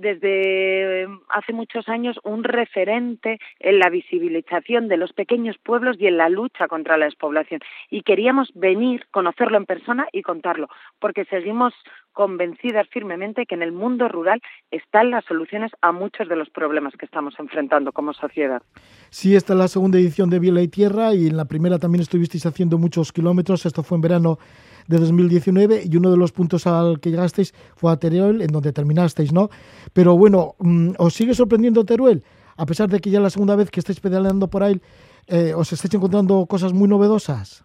[0.00, 6.16] desde hace muchos años un referente en la visibilización de los pequeños pueblos y en
[6.16, 7.60] la lucha contra la despoblación.
[7.90, 10.68] Y queríamos venir, conocerlo en persona y contarlo,
[11.00, 11.74] porque seguimos
[12.12, 16.94] convencidas firmemente que en el mundo rural están las soluciones a muchos de los problemas
[16.96, 18.62] que estamos enfrentando como sociedad.
[19.10, 22.02] Sí, esta es la segunda edición de Viela y Tierra y en la primera también
[22.02, 24.38] estuvisteis haciendo muchos kilómetros, esto fue en verano
[24.88, 28.72] de 2019 y uno de los puntos al que llegasteis fue a Teruel, en donde
[28.72, 29.50] terminasteis, ¿no?
[29.92, 32.24] Pero bueno, mm, ¿os sigue sorprendiendo Teruel?
[32.56, 34.80] A pesar de que ya la segunda vez que estáis pedaleando por ahí,
[35.28, 37.64] eh, ¿os estáis encontrando cosas muy novedosas?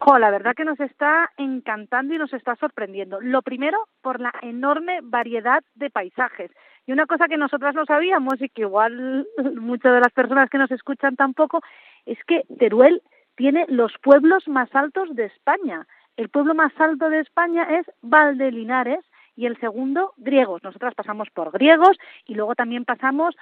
[0.00, 3.20] Jo, la verdad que nos está encantando y nos está sorprendiendo.
[3.20, 6.50] Lo primero, por la enorme variedad de paisajes.
[6.86, 9.26] Y una cosa que nosotras no sabíamos y que igual
[9.60, 11.60] muchas de las personas que nos escuchan tampoco,
[12.06, 13.02] es que Teruel
[13.36, 15.86] tiene los pueblos más altos de España.
[16.18, 19.04] El pueblo más alto de España es Valdelinares
[19.36, 20.64] y el segundo, Griegos.
[20.64, 23.36] Nosotras pasamos por Griegos y luego también pasamos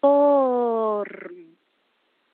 [0.00, 1.06] por,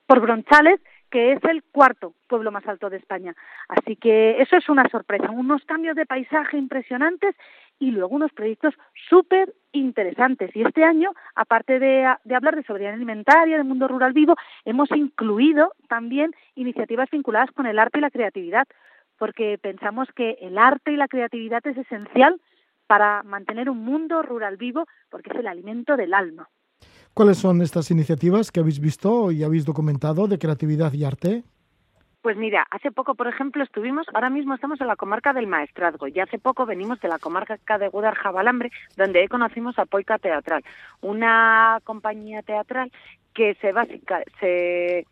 [0.06, 3.34] Bronchales, que es el cuarto pueblo más alto de España.
[3.66, 7.34] Así que eso es una sorpresa, unos cambios de paisaje impresionantes
[7.80, 8.74] y luego unos proyectos
[9.08, 10.54] súper interesantes.
[10.54, 14.88] Y este año, aparte de, de, hablar de soberanía alimentaria, del mundo rural vivo, hemos
[14.92, 18.68] incluido también iniciativas vinculadas con el arte y la creatividad,
[19.20, 22.40] porque pensamos que el arte y la creatividad es esencial
[22.86, 26.48] para mantener un mundo rural vivo, porque es el alimento del alma.
[27.12, 31.44] ¿Cuáles son estas iniciativas que habéis visto y habéis documentado de creatividad y arte?
[32.22, 36.08] Pues mira, hace poco, por ejemplo, estuvimos, ahora mismo estamos en la comarca del Maestrazgo
[36.08, 40.64] y hace poco venimos de la comarca de Guadaljabalambre, donde ahí conocimos a Poica Teatral,
[41.02, 42.90] una compañía teatral
[43.34, 45.06] que se, básica, se,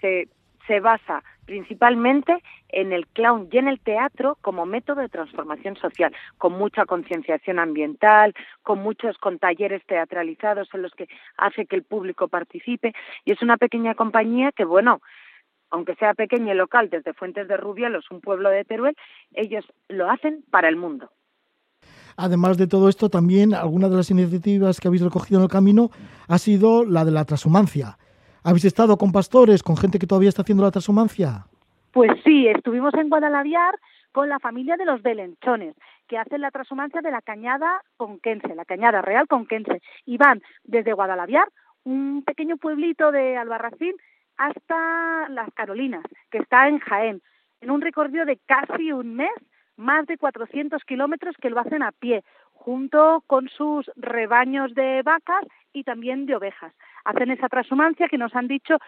[0.00, 0.28] se,
[0.66, 6.14] se basa principalmente en el clown y en el teatro como método de transformación social,
[6.38, 11.82] con mucha concienciación ambiental, con muchos con talleres teatralizados en los que hace que el
[11.82, 15.00] público participe y es una pequeña compañía que bueno,
[15.70, 18.96] aunque sea pequeña y local desde Fuentes de Rubielos, un pueblo de Teruel,
[19.32, 21.10] ellos lo hacen para el mundo.
[22.16, 25.90] Además de todo esto, también alguna de las iniciativas que habéis recogido en el camino
[26.28, 27.98] ha sido la de la transhumancia.
[28.46, 31.46] ¿Habéis estado con pastores, con gente que todavía está haciendo la transhumancia?
[31.92, 33.74] Pues sí, estuvimos en Guadalaviar
[34.12, 35.74] con la familia de los Belenchones,
[36.06, 40.92] que hacen la transhumancia de la cañada conquense, la cañada real conquense, y van desde
[40.92, 41.48] Guadalaviar,
[41.84, 43.94] un pequeño pueblito de Albarracín,
[44.36, 47.22] hasta Las Carolinas, que está en Jaén,
[47.62, 49.32] en un recorrido de casi un mes,
[49.78, 55.46] más de 400 kilómetros que lo hacen a pie, junto con sus rebaños de vacas
[55.72, 56.74] y también de ovejas.
[57.04, 58.78] Hacen esa transhumancia que nos han dicho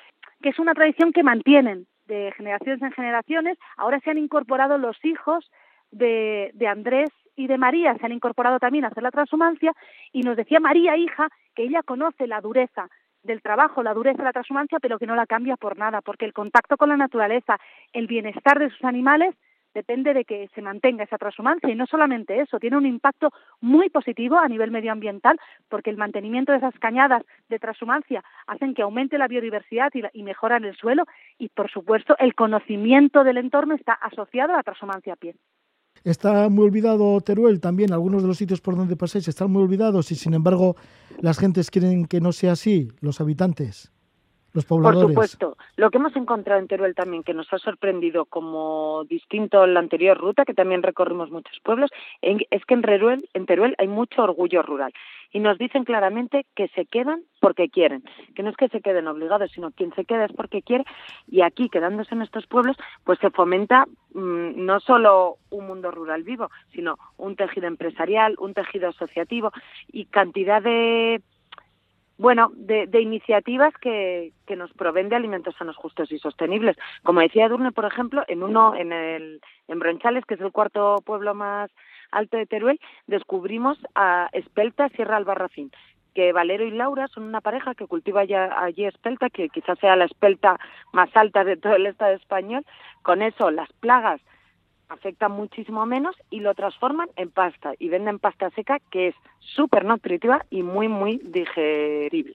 [0.42, 3.58] que es una tradición que mantienen de generaciones en generaciones.
[3.76, 5.50] Ahora se han incorporado los hijos
[5.90, 9.72] de, de Andrés y de María, se han incorporado también a hacer la transhumancia
[10.12, 12.88] y nos decía María, hija, que ella conoce la dureza
[13.22, 16.24] del trabajo, la dureza de la transhumancia, pero que no la cambia por nada, porque
[16.24, 17.58] el contacto con la naturaleza,
[17.92, 19.34] el bienestar de sus animales,
[19.76, 21.70] depende de que se mantenga esa transhumancia.
[21.70, 23.28] Y no solamente eso, tiene un impacto
[23.60, 28.82] muy positivo a nivel medioambiental, porque el mantenimiento de esas cañadas de transhumancia hacen que
[28.82, 31.04] aumente la biodiversidad y, y mejoran el suelo.
[31.38, 35.34] Y, por supuesto, el conocimiento del entorno está asociado a la transhumancia a pie.
[36.04, 40.12] Está muy olvidado Teruel también, algunos de los sitios por donde pasáis están muy olvidados
[40.12, 40.76] y sin embargo
[41.20, 43.92] las gentes quieren que no sea así, los habitantes,
[44.56, 45.02] los pobladores.
[45.02, 45.56] Por supuesto.
[45.76, 49.80] Lo que hemos encontrado en Teruel también, que nos ha sorprendido como distinto a la
[49.80, 51.90] anterior ruta, que también recorrimos muchos pueblos,
[52.22, 54.92] es que en Teruel, en Teruel hay mucho orgullo rural
[55.32, 58.02] y nos dicen claramente que se quedan porque quieren,
[58.34, 60.84] que no es que se queden obligados, sino quien se queda es porque quiere
[61.28, 66.22] y aquí quedándose en estos pueblos pues se fomenta mmm, no solo un mundo rural
[66.22, 69.52] vivo, sino un tejido empresarial, un tejido asociativo
[69.92, 71.20] y cantidad de
[72.18, 76.76] bueno, de, de iniciativas que, que, nos proveen de alimentos sanos, justos y sostenibles.
[77.02, 80.96] Como decía Durne, por ejemplo, en uno, en el, en Bronchales, que es el cuarto
[81.04, 81.70] pueblo más
[82.10, 85.70] Alto de Teruel, descubrimos a Espelta Sierra Albarracín,
[86.14, 89.96] que Valero y Laura son una pareja que cultiva ya allí espelta, que quizás sea
[89.96, 90.58] la espelta
[90.92, 92.64] más alta de todo el Estado español.
[93.02, 94.22] Con eso las plagas
[94.88, 99.84] afectan muchísimo menos y lo transforman en pasta y venden pasta seca que es súper
[99.84, 102.34] nutritiva y muy, muy digerible.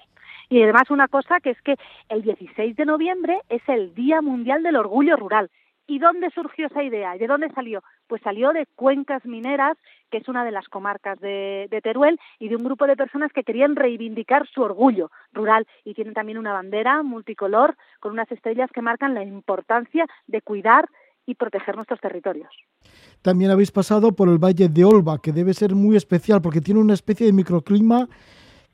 [0.50, 1.76] Y además una cosa que es que
[2.10, 5.50] el 16 de noviembre es el Día Mundial del Orgullo Rural
[5.92, 7.18] ¿Y dónde surgió esa idea?
[7.18, 7.84] ¿De dónde salió?
[8.08, 9.78] Pues salió de Cuencas Mineras,
[10.10, 13.34] que es una de las comarcas de, de, Teruel, y de un grupo de personas
[13.34, 15.68] que querían reivindicar su orgullo rural.
[15.84, 20.88] Y tienen también una bandera multicolor con unas estrellas que marcan la importancia de cuidar
[21.26, 22.52] y proteger nuestros territorios.
[23.22, 26.80] También habéis pasado por el Valle de Olba, que debe ser muy especial porque tiene
[26.80, 28.08] una especie de microclima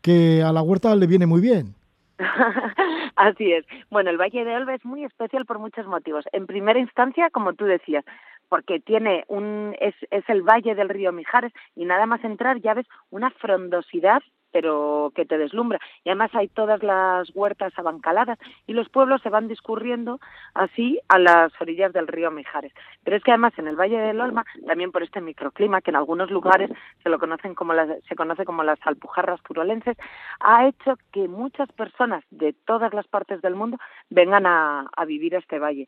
[0.02, 1.76] que a la huerta le viene muy bien.
[3.16, 3.66] Así es.
[3.90, 6.26] Bueno, el Valle de Olva es muy especial por muchos motivos.
[6.32, 8.06] En primera instancia, como tú decías,
[8.50, 12.74] porque tiene un es, es el valle del río Mijares y nada más entrar ya
[12.74, 15.80] ves una frondosidad pero que te deslumbra.
[16.04, 20.20] Y además hay todas las huertas abancaladas y los pueblos se van discurriendo
[20.54, 22.74] así a las orillas del río Mijares.
[23.04, 25.98] Pero es que además en el Valle del Olma, también por este microclima, que en
[25.98, 26.72] algunos lugares
[27.04, 29.98] se lo conocen como las, se conoce como las alpujarras turolenses,
[30.40, 33.78] ha hecho que muchas personas de todas las partes del mundo
[34.10, 35.88] vengan a, a vivir a este valle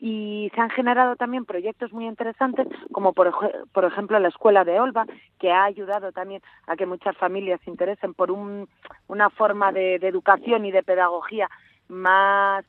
[0.00, 3.32] y se han generado también proyectos muy interesantes como por,
[3.72, 5.06] por ejemplo la escuela de Olva
[5.38, 8.68] que ha ayudado también a que muchas familias se interesen por un,
[9.08, 11.48] una forma de, de educación y de pedagogía
[11.88, 12.64] más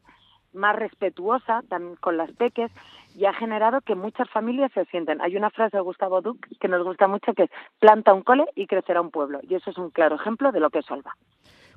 [0.53, 2.71] más respetuosa también con las peques
[3.15, 5.21] y ha generado que muchas familias se sienten.
[5.21, 8.45] Hay una frase de Gustavo Duc que nos gusta mucho que es planta un cole
[8.55, 11.15] y crecerá un pueblo y eso es un claro ejemplo de lo que es Olva.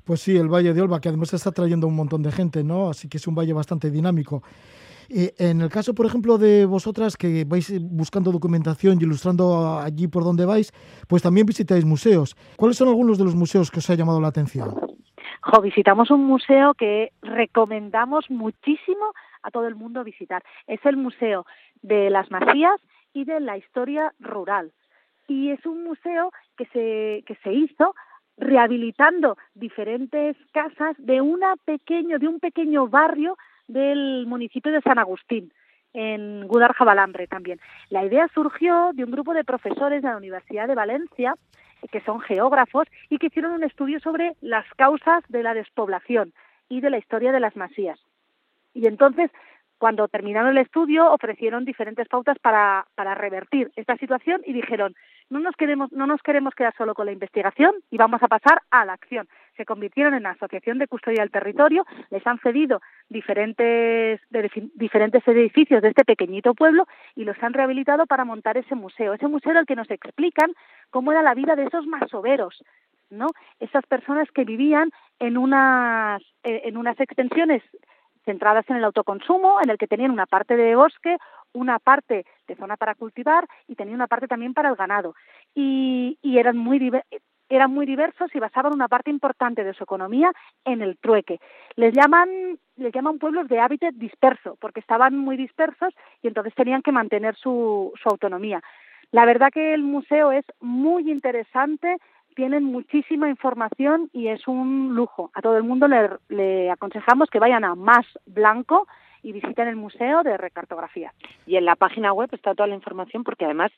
[0.03, 2.89] Pues sí, el Valle de Olva, que además está trayendo un montón de gente, ¿no?
[2.89, 4.41] Así que es un valle bastante dinámico.
[5.13, 10.23] En el caso, por ejemplo, de vosotras que vais buscando documentación y ilustrando allí por
[10.23, 10.71] donde vais,
[11.09, 12.35] pues también visitáis museos.
[12.55, 14.73] ¿Cuáles son algunos de los museos que os ha llamado la atención?
[15.41, 19.11] Jo, visitamos un museo que recomendamos muchísimo
[19.43, 20.43] a todo el mundo visitar.
[20.67, 21.45] Es el Museo
[21.81, 22.79] de las Masías
[23.13, 24.71] y de la Historia Rural.
[25.27, 27.95] Y es un museo que se, que se hizo
[28.37, 35.51] rehabilitando diferentes casas de una pequeño, de un pequeño barrio del municipio de San Agustín,
[35.93, 37.59] en Gudarja Balambre también.
[37.89, 41.35] La idea surgió de un grupo de profesores de la Universidad de Valencia,
[41.91, 46.33] que son geógrafos, y que hicieron un estudio sobre las causas de la despoblación
[46.69, 47.99] y de la historia de las masías.
[48.73, 49.31] Y entonces,
[49.77, 54.95] cuando terminaron el estudio, ofrecieron diferentes pautas para, para revertir esta situación y dijeron,
[55.29, 58.61] no nos, queremos, no nos queremos quedar solo con la investigación y vamos a pasar
[58.69, 59.27] a la acción.
[59.57, 64.19] Se convirtieron en asociación de custodia del territorio, les han cedido diferentes,
[64.75, 69.13] diferentes edificios de este pequeñito pueblo y los han rehabilitado para montar ese museo.
[69.13, 70.53] Ese museo el que nos explican
[70.89, 72.63] cómo era la vida de esos masoveros,
[73.09, 73.27] ¿no?
[73.59, 77.61] Esas personas que vivían en unas, eh, en unas extensiones
[78.25, 81.17] centradas en el autoconsumo, en el que tenían una parte de bosque,
[81.53, 85.15] una parte de zona para cultivar y tenían una parte también para el ganado.
[85.53, 86.79] Y, y eran muy
[87.51, 90.31] eran muy diversos y basaban una parte importante de su economía
[90.63, 91.39] en el trueque.
[91.75, 96.81] Les llaman, les llaman pueblos de hábitat disperso, porque estaban muy dispersos y entonces tenían
[96.81, 98.61] que mantener su, autonomía.
[99.11, 101.97] La verdad que el museo es muy interesante,
[102.35, 105.29] tienen muchísima información y es un lujo.
[105.33, 108.87] A todo el mundo le, le aconsejamos que vayan a Más Blanco,
[109.23, 111.13] y visiten el museo de recartografía.
[111.45, 113.71] Y en la página web está toda la información porque además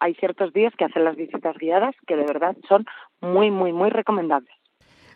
[0.00, 2.86] hay ciertos días que hacen las visitas guiadas que de verdad son
[3.20, 4.52] muy, muy, muy recomendables.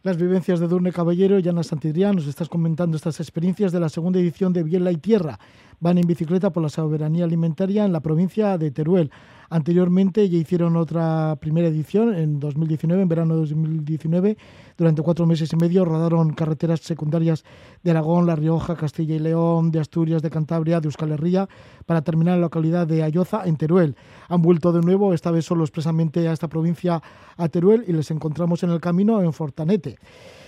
[0.03, 3.89] Las vivencias de Durne Caballero y Ana Santidrián nos estás comentando estas experiencias de la
[3.89, 5.39] segunda edición de Biela y Tierra.
[5.81, 9.11] Van en bicicleta por la soberanía alimentaria en la provincia de Teruel.
[9.49, 14.37] Anteriormente ya hicieron otra primera edición en 2019, en verano de 2019.
[14.77, 17.45] Durante cuatro meses y medio rodaron carreteras secundarias
[17.83, 21.49] de Aragón, La Rioja, Castilla y León, de Asturias, de Cantabria, de Euskal Herria,
[21.87, 23.97] para terminar en la localidad de Ayoza, en Teruel.
[24.29, 27.03] Han vuelto de nuevo, esta vez solo expresamente a esta provincia,
[27.37, 29.99] a Teruel, y les encontramos en el camino en Fortanete.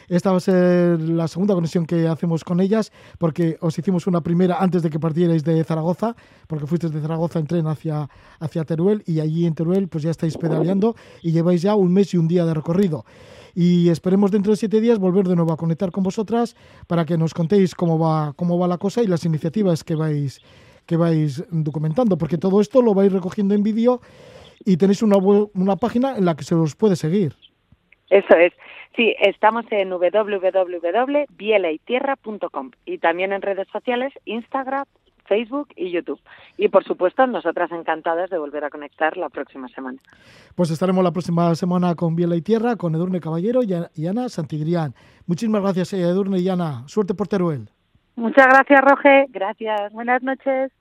[0.09, 4.23] Esta va a ser la segunda conexión que hacemos con ellas, porque os hicimos una
[4.23, 6.17] primera antes de que partierais de Zaragoza,
[6.47, 8.09] porque fuisteis de Zaragoza en tren hacia,
[8.41, 12.15] hacia Teruel y allí en Teruel pues ya estáis pedaleando y lleváis ya un mes
[12.15, 13.05] y un día de recorrido.
[13.55, 17.19] Y esperemos dentro de siete días volver de nuevo a conectar con vosotras para que
[17.19, 20.41] nos contéis cómo va, cómo va la cosa y las iniciativas que vais,
[20.87, 24.01] que vais documentando, porque todo esto lo vais recogiendo en vídeo
[24.65, 27.35] y tenéis una, una página en la que se os puede seguir.
[28.11, 28.53] Eso es.
[28.97, 34.87] Sí, estamos en www.bielaytierra.com y también en redes sociales, Instagram,
[35.29, 36.21] Facebook y YouTube.
[36.57, 39.99] Y por supuesto, nosotras encantadas de volver a conectar la próxima semana.
[40.57, 44.95] Pues estaremos la próxima semana con Biela y Tierra, con Edurne Caballero y Ana Santigrián.
[45.27, 46.89] Muchísimas gracias, eh, Edurne y Ana.
[46.89, 47.69] Suerte por Teruel.
[48.17, 49.27] Muchas gracias, Roge.
[49.29, 49.93] Gracias.
[49.93, 50.73] Buenas noches.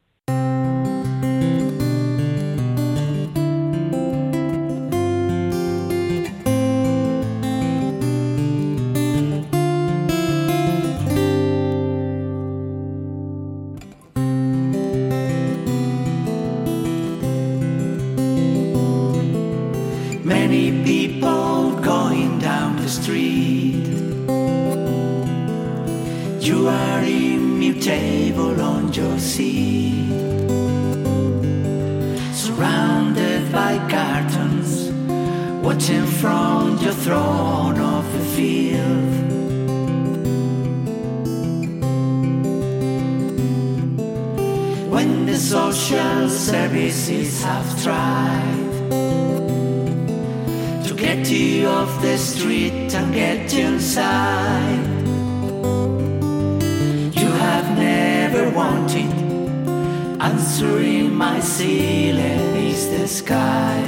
[52.01, 54.85] The street and get inside.
[57.19, 59.11] you have never wanted.
[60.21, 63.81] Answering my ceiling is the sky.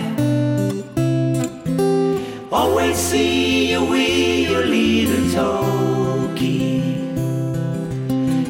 [2.52, 6.82] Always see you with your little talkie.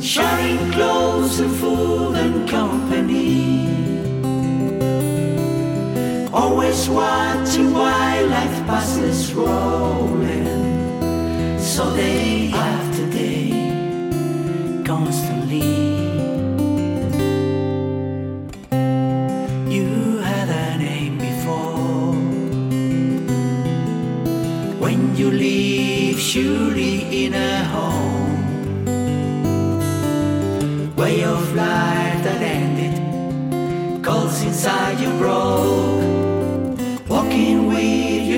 [0.02, 2.79] Sharing clothes and food and company.
[6.40, 10.48] always watching why life passes rolling.
[11.60, 13.50] So day after day,
[14.86, 15.70] constantly.
[19.76, 19.90] You
[20.30, 22.16] had a name before.
[24.84, 28.46] When you leave, surely in a home,
[30.96, 32.96] way of life that ended,
[34.06, 35.89] calls inside your broke.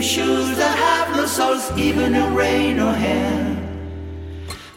[0.02, 3.56] Your shoes that have no soles, even in rain or hail.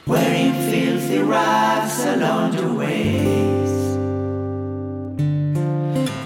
[0.04, 3.74] Wearing filthy rags along the ways.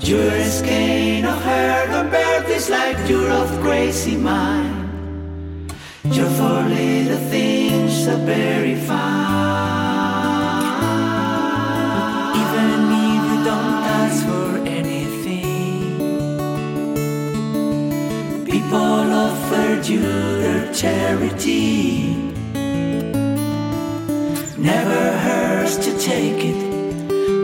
[0.02, 5.72] Your skein of hair and bird is like your of crazy mind.
[6.02, 9.77] Your four little things are very fine.
[20.72, 22.16] Charity.
[24.58, 26.56] Never hurts to take it.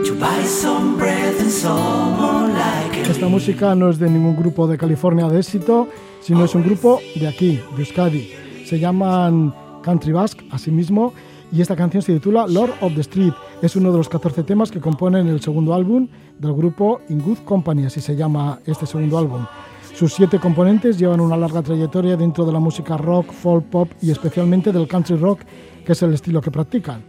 [0.05, 3.09] To buy some and some more like it.
[3.09, 5.87] Esta música no es de ningún grupo de California de éxito,
[6.21, 11.13] sino es un grupo de aquí, de Euskadi se llaman Country Basque, asimismo,
[11.51, 13.33] y esta canción se titula Lord of the Street.
[13.61, 16.07] Es uno de los 14 temas que componen el segundo álbum
[16.39, 19.45] del grupo In Good Company, así se llama este segundo álbum.
[19.95, 24.11] Sus siete componentes llevan una larga trayectoria dentro de la música rock, folk, pop y
[24.11, 25.39] especialmente del country rock,
[25.85, 27.01] que es el estilo que practican.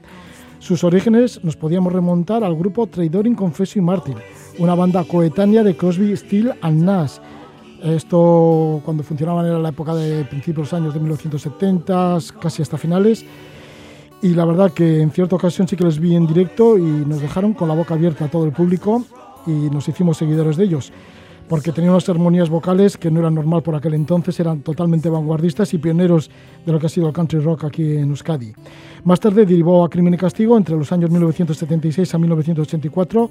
[0.60, 4.14] Sus orígenes nos podíamos remontar al grupo Traidoring Confessio y Martin,
[4.60, 7.16] una banda coetánea de Crosby, Steel and Nash.
[7.82, 13.26] Esto cuando funcionaban era la época de principios años de 1970, casi hasta finales.
[14.22, 17.20] Y la verdad que en cierta ocasión sí que les vi en directo y nos
[17.20, 19.04] dejaron con la boca abierta a todo el público
[19.44, 20.92] y nos hicimos seguidores de ellos
[21.48, 25.72] porque tenían unas armonías vocales que no eran normal por aquel entonces, eran totalmente vanguardistas
[25.74, 26.30] y pioneros
[26.64, 28.52] de lo que ha sido el country rock aquí en Euskadi.
[29.04, 33.30] Más tarde derivó a Crimen y Castigo entre los años 1976 a 1984.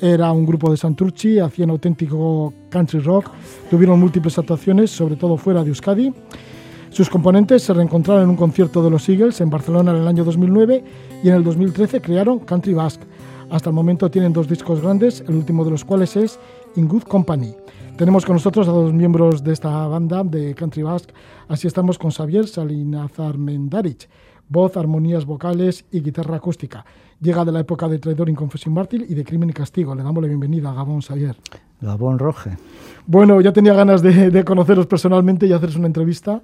[0.00, 3.30] Era un grupo de Santurci, hacían auténtico country rock,
[3.70, 6.12] tuvieron múltiples actuaciones, sobre todo fuera de Euskadi.
[6.90, 10.24] Sus componentes se reencontraron en un concierto de los Eagles en Barcelona en el año
[10.24, 10.84] 2009
[11.22, 13.04] y en el 2013 crearon Country Basque.
[13.50, 16.38] Hasta el momento tienen dos discos grandes, el último de los cuales es
[16.76, 17.54] In Good Company.
[17.96, 21.14] Tenemos con nosotros a dos miembros de esta banda de Country Basque.
[21.46, 24.08] Así estamos con Xavier Salinazar Mendaric,
[24.48, 26.84] voz, armonías vocales y guitarra acústica.
[27.20, 29.94] Llega de la época de Traidor, Inconfesión Mártir y de Crimen y Castigo.
[29.94, 31.36] Le damos la bienvenida a Gabón Xavier.
[31.80, 32.58] Gabón Roge.
[33.06, 36.42] Bueno, ya tenía ganas de, de conoceros personalmente y haceros una entrevista.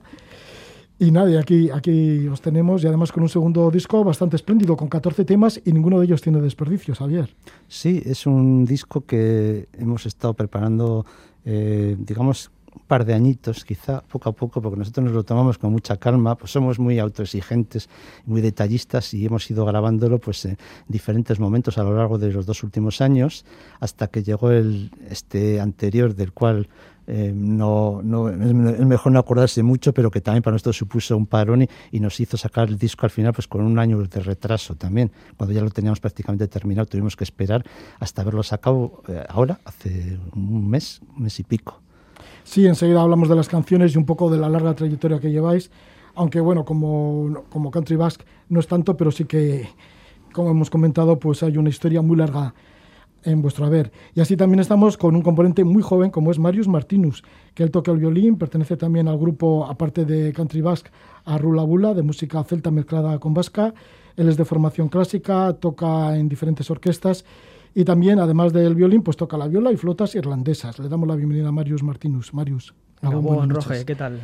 [1.02, 4.88] Y nada, aquí, aquí os tenemos y además con un segundo disco bastante espléndido, con
[4.88, 7.34] 14 temas y ninguno de ellos tiene desperdicio, Javier.
[7.68, 11.06] Sí, es un disco que hemos estado preparando,
[11.46, 15.58] eh, digamos, un par de añitos, quizá poco a poco, porque nosotros nos lo tomamos
[15.58, 17.88] con mucha calma, pues somos muy autoexigentes,
[18.26, 20.56] muy detallistas y hemos ido grabándolo pues en
[20.88, 23.44] diferentes momentos a lo largo de los dos últimos años,
[23.80, 26.68] hasta que llegó el este anterior del cual
[27.12, 28.54] eh, no, no, es
[28.86, 32.36] mejor no acordarse mucho, pero que también para nosotros supuso un parón y, nos hizo
[32.36, 35.10] sacar el disco al final pues con un año de retraso también.
[35.36, 37.64] Cuando ya lo teníamos prácticamente terminado, tuvimos que esperar
[37.98, 41.80] hasta haberlo sacado eh, ahora, hace un mes, un mes y pico.
[42.44, 45.70] Sí, enseguida hablamos de las canciones y un poco de la larga trayectoria que lleváis,
[46.14, 49.68] aunque bueno, como, como Country Basque no es tanto, pero sí que,
[50.32, 52.54] como hemos comentado, pues hay una historia muy larga
[53.24, 53.92] en vuestro haber.
[54.14, 57.22] Y así también estamos con un componente muy joven como es Marius Martinus,
[57.54, 60.90] que él toca el violín, pertenece también al grupo, aparte de Country Basque,
[61.24, 63.74] a Rula Bula, de música celta mezclada con vasca.
[64.16, 67.24] Él es de formación clásica, toca en diferentes orquestas
[67.74, 70.78] y también, además del violín, pues toca la viola y flotas irlandesas.
[70.78, 72.34] Le damos la bienvenida a Marius Martinus.
[72.34, 72.74] Marius.
[73.02, 74.20] Gabón, Roge, ¿qué tal?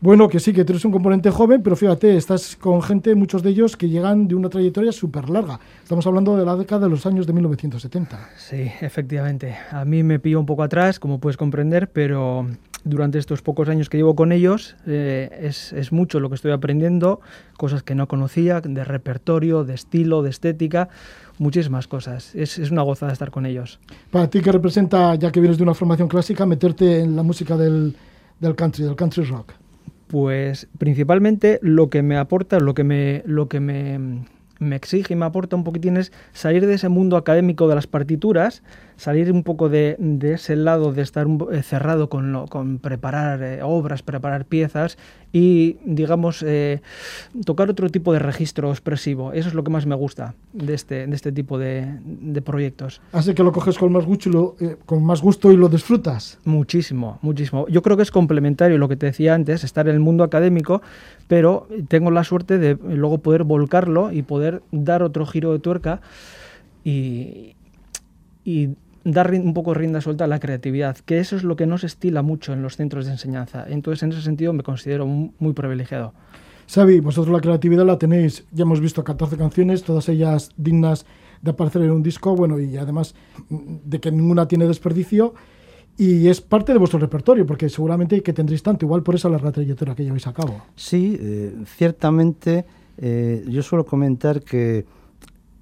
[0.00, 3.42] Bueno, que sí, que tú eres un componente joven, pero fíjate, estás con gente, muchos
[3.42, 5.58] de ellos, que llegan de una trayectoria súper larga.
[5.82, 8.30] Estamos hablando de la década de los años de 1970.
[8.36, 9.56] Sí, efectivamente.
[9.72, 12.46] A mí me pillo un poco atrás, como puedes comprender, pero
[12.84, 16.52] durante estos pocos años que llevo con ellos eh, es, es, mucho lo que estoy
[16.52, 17.20] aprendiendo,
[17.56, 20.90] cosas que no conocía, de repertorio, de estilo, de estética,
[21.38, 22.36] muchísimas cosas.
[22.36, 23.80] Es, es una gozada estar con ellos.
[24.12, 27.56] Para ti, ¿qué representa, ya que vienes de una formación clásica, meterte en la música
[27.56, 27.96] del,
[28.38, 29.54] del country, del country rock?
[30.08, 34.24] Pues principalmente lo que me aporta, lo que me, lo que me,
[34.58, 37.86] me exige y me aporta un poquitín es salir de ese mundo académico de las
[37.86, 38.62] partituras
[38.98, 43.62] salir un poco de, ese lado de estar eh, cerrado con, lo, con preparar eh,
[43.62, 44.98] obras, preparar piezas
[45.32, 46.82] y, digamos, eh,
[47.44, 49.32] tocar otro tipo de registro expresivo.
[49.32, 53.00] Eso es lo que más me gusta de este, de este tipo de, proyectos.
[53.12, 56.38] Así que lo coges con más, gusto y lo, con más gusto y lo disfrutas.
[56.44, 57.68] Muchísimo, muchísimo.
[57.68, 60.82] Yo creo que es complementario lo que te decía antes, estar en el mundo académico,
[61.28, 66.00] pero tengo la suerte de luego poder volcarlo y poder dar otro giro de tuerca
[66.84, 67.54] y,
[68.44, 68.70] y
[69.04, 71.86] dar un poco rienda suelta a la creatividad, que eso es lo que no se
[71.86, 73.64] estila mucho en los centros de enseñanza.
[73.68, 76.12] Entonces, en ese sentido, me considero muy privilegiado.
[76.68, 81.06] Xavi, vosotros la creatividad la tenéis, ya hemos visto 14 canciones, todas ellas dignas
[81.40, 83.14] de aparecer en un disco, bueno, y además
[83.48, 85.34] de que ninguna tiene desperdicio,
[85.96, 89.50] y es parte de vuestro repertorio, porque seguramente que tendréis tanto, igual por esa larga
[89.50, 90.62] trayectoria que lleváis a cabo.
[90.76, 92.66] Sí, eh, ciertamente,
[92.98, 94.84] eh, yo suelo comentar que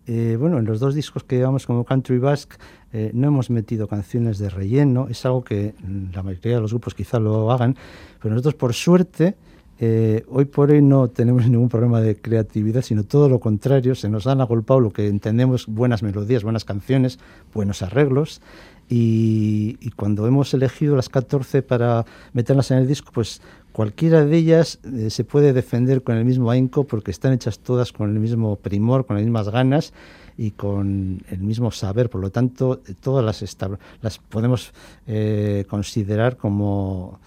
[0.06, 2.56] eh, bueno, en los dos discos que llevamos como Country Basque
[2.98, 5.74] eh, no hemos metido canciones de relleno, es algo que
[6.14, 7.76] la mayoría de los grupos quizá lo hagan,
[8.22, 9.34] pero nosotros por suerte
[9.78, 14.08] eh, hoy por hoy no tenemos ningún problema de creatividad, sino todo lo contrario, se
[14.08, 17.18] nos han agolpado lo que entendemos buenas melodías, buenas canciones,
[17.52, 18.40] buenos arreglos,
[18.88, 23.42] y, cuando hemos elegido las 14 para meterlas en el disco, pues
[23.72, 27.92] cualquiera de ellas eh, se puede defender con el mismo ahínco porque están hechas todas
[27.92, 29.92] con el mismo primor, con las mismas ganas
[30.38, 32.10] y con el mismo saber.
[32.10, 33.56] Por lo tanto, todas las,
[34.02, 34.72] las podemos
[35.06, 37.18] eh, considerar como,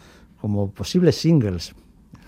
[0.41, 1.73] como posibles singles.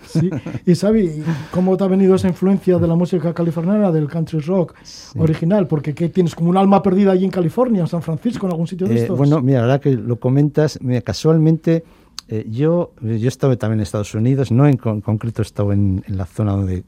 [0.04, 0.28] Sí.
[0.66, 1.22] Y Xavi,
[1.52, 4.74] ¿cómo te ha venido esa influencia de la música californiana, del country rock
[5.16, 5.68] original?
[5.68, 8.66] Porque ¿qué tienes como un alma perdida allí en California, en San Francisco, en algún
[8.66, 9.16] sitio de Eh, estos.
[9.16, 11.84] bueno, mira, ahora que lo comentas, mira, casualmente
[12.26, 15.72] eh, yo, yo he estado también en Estados Unidos, no en con- concreto he estado
[15.72, 16.82] en, en la zona donde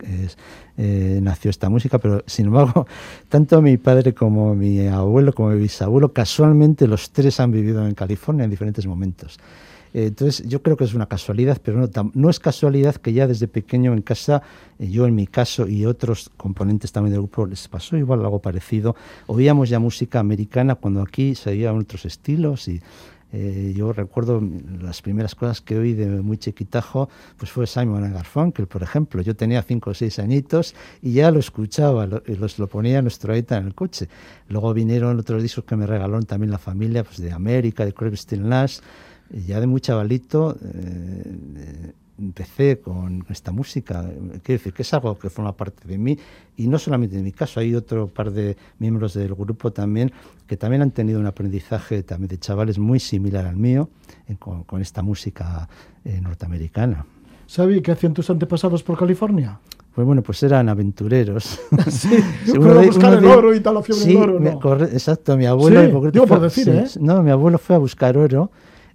[0.00, 0.36] es-
[0.76, 2.86] eh, nació esta música, pero sin embargo,
[3.28, 7.94] tanto mi padre como mi abuelo como mi bisabuelo, casualmente los tres han vivido en
[7.94, 9.38] California en diferentes momentos.
[9.94, 13.26] Eh, Entonces, yo creo que es una casualidad, pero no, no es casualidad que ya
[13.26, 14.42] desde pequeño en casa,
[14.78, 18.38] eh, yo en mi caso y otros componentes también del grupo, les pasó igual algo
[18.40, 18.94] parecido.
[19.26, 22.82] Oíamos ya música americana cuando aquí se oían otros estilos y
[23.32, 24.42] eh, yo recuerdo
[24.80, 29.20] las primeras cosas que oí de muy chiquitajo, pues fue Simon Garfunkel, por ejemplo.
[29.22, 33.02] Yo tenía cinco o seis añitos y ya lo escuchaba, lo, y los, lo ponía
[33.02, 34.08] nuestro aita en el coche.
[34.48, 38.16] Luego vinieron otros discos que me regalaron también la familia, pues de América, de Crosby,
[38.16, 38.78] Stills Nash.
[39.46, 44.02] Ya de muy chavalito eh, empecé con esta música.
[44.42, 46.18] Quiero decir que es algo que forma parte de mí
[46.56, 50.12] y no solamente en mi caso, hay otro par de miembros del grupo también
[50.46, 53.88] que también han tenido un aprendizaje también de chavales muy similar al mío
[54.26, 55.68] eh, con, con esta música
[56.04, 57.06] eh, norteamericana.
[57.48, 59.58] Xavi, ¿qué hacían tus antepasados por California?
[59.94, 61.58] Pues bueno, pues eran aventureros.
[61.90, 62.08] Sí,
[62.46, 64.60] fueron a de- buscar el de- oro y tal, la fiebre sí, del oro, ¿no?
[64.60, 65.80] corre- exacto, mi abuelo.
[65.80, 67.00] Sí, digo por fue- decir, sí, ¿eh?
[67.02, 68.50] No, mi abuelo fue a buscar oro,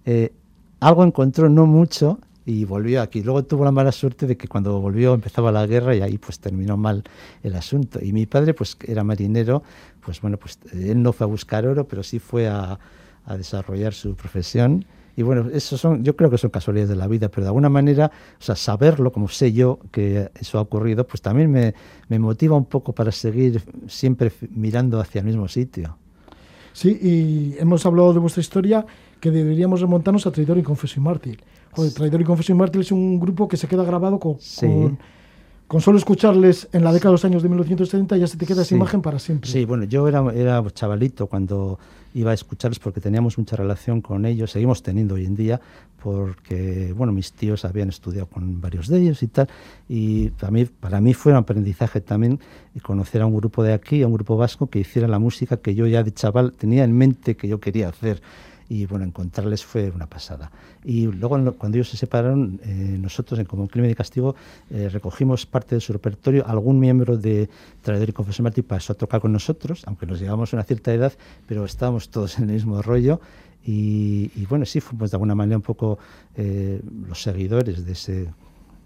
[0.05, 0.31] eh,
[0.79, 3.21] algo encontró, no mucho, y volvió aquí.
[3.21, 6.39] Luego tuvo la mala suerte de que cuando volvió empezaba la guerra y ahí pues
[6.39, 7.03] terminó mal
[7.41, 7.99] el asunto.
[8.01, 9.63] Y mi padre, pues era marinero,
[10.03, 12.79] pues bueno, pues él no fue a buscar oro, pero sí fue a,
[13.25, 14.85] a desarrollar su profesión.
[15.15, 17.69] Y bueno, eso son, yo creo que son casualidades de la vida, pero de alguna
[17.69, 21.75] manera, o sea, saberlo, como sé yo que eso ha ocurrido, pues también me,
[22.09, 25.97] me motiva un poco para seguir siempre mirando hacia el mismo sitio.
[26.73, 28.85] Sí, y hemos hablado de vuestra historia
[29.23, 31.39] que deberíamos remontarnos a Traidor y Confeso y Mártir.
[31.71, 34.65] Joder, Traidor y Confeso y Mártir es un grupo que se queda grabado con, Sí.
[34.67, 34.99] con,
[35.65, 38.63] con solo escucharles en la década de los años de 1970 ya se te queda
[38.63, 38.75] esa Sí.
[38.75, 39.49] imagen para siempre.
[39.49, 41.79] Sí, bueno, yo era, era chavalito cuando
[42.13, 45.61] iba a escucharlos porque teníamos mucha relación con ellos, seguimos teniendo hoy en día,
[46.03, 49.47] porque, bueno, mis tíos habían estudiado con varios de ellos y tal,
[49.87, 52.39] y para mí, para mí fue un aprendizaje también
[52.81, 55.75] conocer a un grupo de aquí, a un grupo vasco que hiciera la música que
[55.75, 58.21] yo ya de chaval tenía en mente que yo quería hacer.
[58.69, 60.51] Y bueno, encontrarles fue una pasada.
[60.83, 64.35] Y luego, cuando ellos se separaron, eh, nosotros, en Como Crimen y Castigo,
[64.69, 66.45] eh, recogimos parte de su repertorio.
[66.47, 67.49] Algún miembro de
[67.81, 70.93] Traidor y Confesión Martí pasó a tocar con nosotros, aunque nos llevamos a una cierta
[70.93, 71.13] edad,
[71.47, 73.19] pero estábamos todos en el mismo rollo.
[73.65, 75.97] Y, y bueno, sí fuimos de alguna manera un poco
[76.35, 78.29] eh, los seguidores de ese,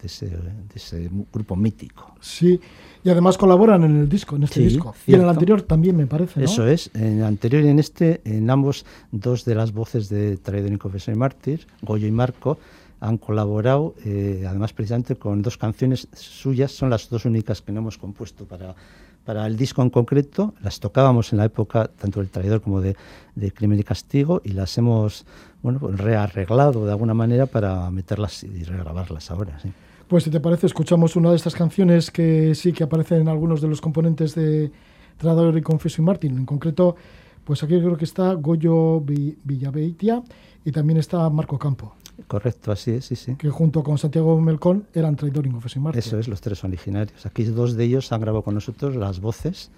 [0.01, 2.15] de, ese, de ese grupo mítico.
[2.19, 2.59] Sí,
[3.03, 4.93] y además colaboran en el disco, en este Sí, disco.
[5.05, 6.45] Y en el anterior también, me parece, ¿no?
[6.45, 10.37] Eso es, en el anterior y en este, en ambos, dos de las voces de
[10.37, 12.57] Traidor y Confesión y Mártir, Goyo y Marco,
[12.99, 17.79] han colaborado, eh, además precisamente con dos canciones suyas, son las dos únicas que no
[17.79, 18.75] hemos compuesto para,
[19.23, 22.95] para el disco en concreto, las tocábamos en la época tanto del Traidor como de,
[23.35, 25.25] de Crimen y Castigo y las hemos
[25.61, 29.59] bueno, pues rearreglado de alguna manera para meterlas y regrabarlas ahora.
[29.59, 29.71] Sí.
[30.07, 33.59] Pues si te parece, escuchamos una de estas canciones que sí que aparecen en algunos
[33.61, 34.71] de los componentes de
[35.17, 36.37] Traidor y Confeso y Martín.
[36.37, 36.95] En concreto,
[37.43, 40.23] pues aquí creo que está Goyo Vi- Villaveitia
[40.63, 41.95] y también está Marco Campo,
[42.27, 43.35] Correcto, así es, sí, sí.
[43.35, 45.99] que junto con Santiago Melcón eran Traidor y Confeso y Martín.
[45.99, 47.25] Eso es, los tres originarios.
[47.25, 49.69] Aquí dos de ellos han grabado con nosotros las voces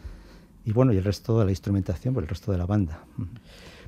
[0.65, 3.03] y bueno, y el resto de la instrumentación por el resto de la banda.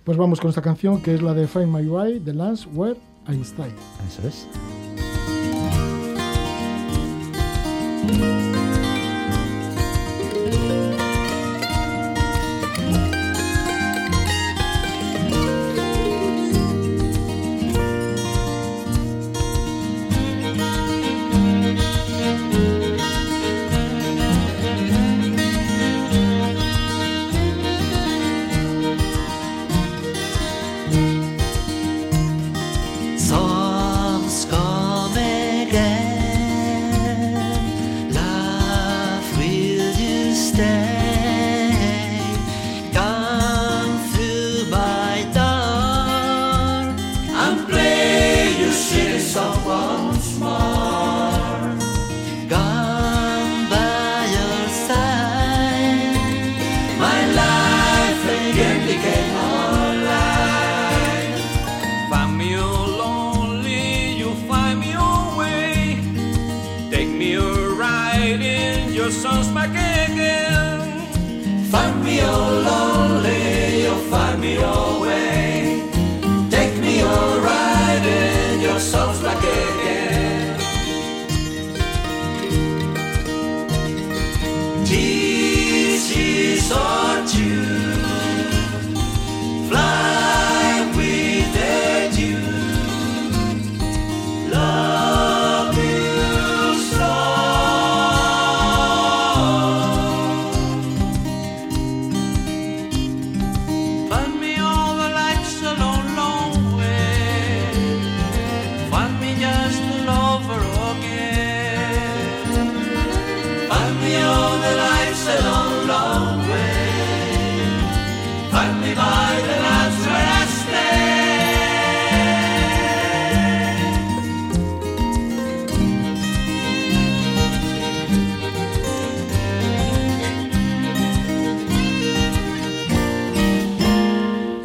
[0.03, 2.99] Pues vamos con esta canción que es la de Find My Way, The Lands Where
[3.29, 3.71] I Stay.
[4.07, 4.47] Eso es.
[8.01, 8.40] Thank you.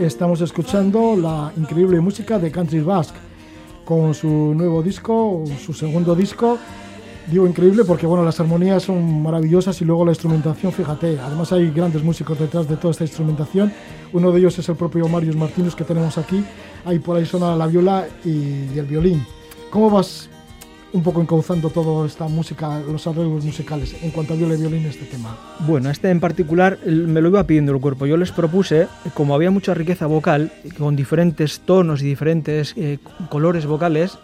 [0.06, 3.18] Estamos escuchando la increíble música de Country Basque,
[3.86, 6.58] con su nuevo disco, su segundo disco.
[7.28, 11.70] Digo increíble porque bueno, las armonías son maravillosas y luego la instrumentación, fíjate, además hay
[11.70, 13.72] grandes músicos detrás de toda esta instrumentación.
[14.12, 16.44] Uno de ellos es el propio Marius Martínez que tenemos aquí.
[16.84, 19.24] Ahí por ahí suena la viola y el violín.
[19.70, 20.28] ¿Cómo vas
[20.96, 24.86] un poco encauzando toda esta música, los arreglos musicales, en cuanto a viola y violín,
[24.86, 25.36] este tema?
[25.66, 28.06] Bueno, este en particular me lo iba pidiendo el cuerpo.
[28.06, 33.66] Yo les propuse, como había mucha riqueza vocal, con diferentes tonos y diferentes eh, colores
[33.66, 34.18] vocales,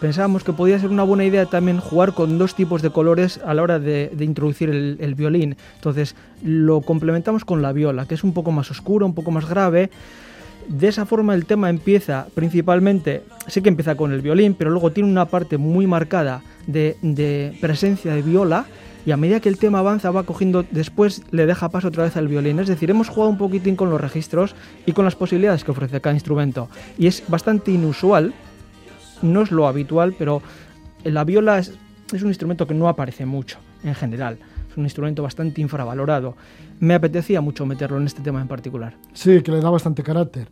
[0.00, 3.54] pensábamos que podía ser una buena idea también jugar con dos tipos de colores a
[3.54, 5.56] la hora de, introducir el, el, violín.
[5.76, 9.48] Entonces lo complementamos con la viola, que es un poco más oscura, un poco más
[9.48, 9.90] grave.
[10.68, 14.90] De esa forma el tema empieza principalmente, sí que empieza con el violín, pero luego
[14.90, 18.66] tiene una parte muy marcada de, presencia de viola
[19.04, 22.16] y a medida que el tema avanza va cogiendo, después le deja paso otra vez
[22.16, 22.58] al violín.
[22.58, 26.00] Es decir, hemos jugado un poquitín con los registros y con las posibilidades que ofrece
[26.00, 26.68] cada instrumento.
[26.98, 28.34] Y es bastante inusual,
[29.22, 30.42] no es lo habitual, pero
[31.04, 31.72] la viola es,
[32.12, 34.38] es un instrumento que no aparece mucho en general.
[34.76, 36.36] Es un instrumento bastante infravalorado
[36.80, 38.94] me apetecía mucho meterlo en este tema en particular.
[39.14, 40.48] Sí, que le da bastante carácter.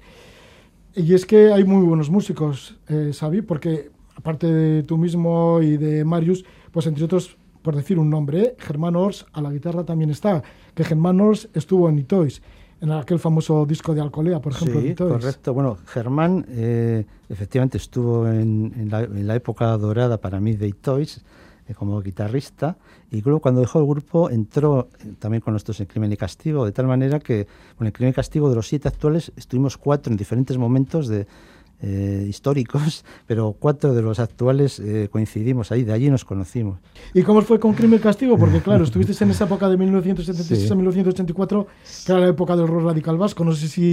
[0.94, 5.76] Y es que hay muy buenos músicos, eh, Xavi, porque aparte de tú mismo y
[5.76, 8.56] de Marius, pues entre otros, por decir un nombre, ¿eh?
[8.58, 10.42] Germán Ors a la guitarra también está,
[10.74, 12.40] que Germán Ors estuvo en Itois,
[12.80, 14.80] en aquel famoso disco de Alcolea, por ejemplo.
[14.80, 15.52] Sí, correcto.
[15.52, 21.18] Bueno, Germán eh, efectivamente estuvo en, la, en, la, época dorada para mí de Itois,
[21.18, 21.20] eh,
[21.72, 22.76] como guitarrista
[23.10, 26.66] y luego cuando dejó el grupo entró eh, también con nosotros en Crimen y Castigo,
[26.66, 27.46] de tal manera que
[27.76, 31.26] con el Crimen y Castigo de los siete actuales estuvimos cuatro en diferentes momentos de,
[31.86, 36.78] eh, históricos, pero cuatro de los actuales eh, coincidimos ahí, de allí nos conocimos.
[37.12, 38.38] ¿Y cómo fue con Crimen y Castigo?
[38.38, 41.66] Porque claro, estuviste en esa época de 1976 a 1984,
[42.06, 43.44] que era la época del rock radical vasco.
[43.44, 43.90] No sé si,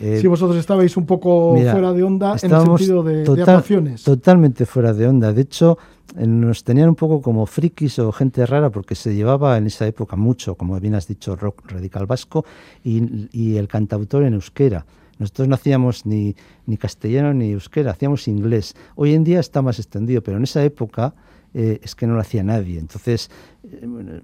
[0.00, 4.02] eh, si vosotros estabais un poco fuera de onda en el sentido de, actuaciones.
[4.02, 5.32] Totalmente fuera de onda.
[5.32, 5.76] De hecho,
[6.14, 10.16] nos tenían un poco como frikis o gente rara porque se llevaba en esa época
[10.16, 12.44] mucho, como bien has dicho, rock radical vasco
[12.84, 14.86] y, el cantautor en euskera.
[15.18, 16.36] Nosotros no hacíamos ni,
[16.66, 18.74] ni castellano ni euskera, hacíamos inglés.
[18.94, 21.14] Hoy en día está más extendido, pero en esa época
[21.58, 22.78] eh, es que no lo hacía nadie.
[22.78, 23.30] Entonces,
[23.64, 24.20] eh,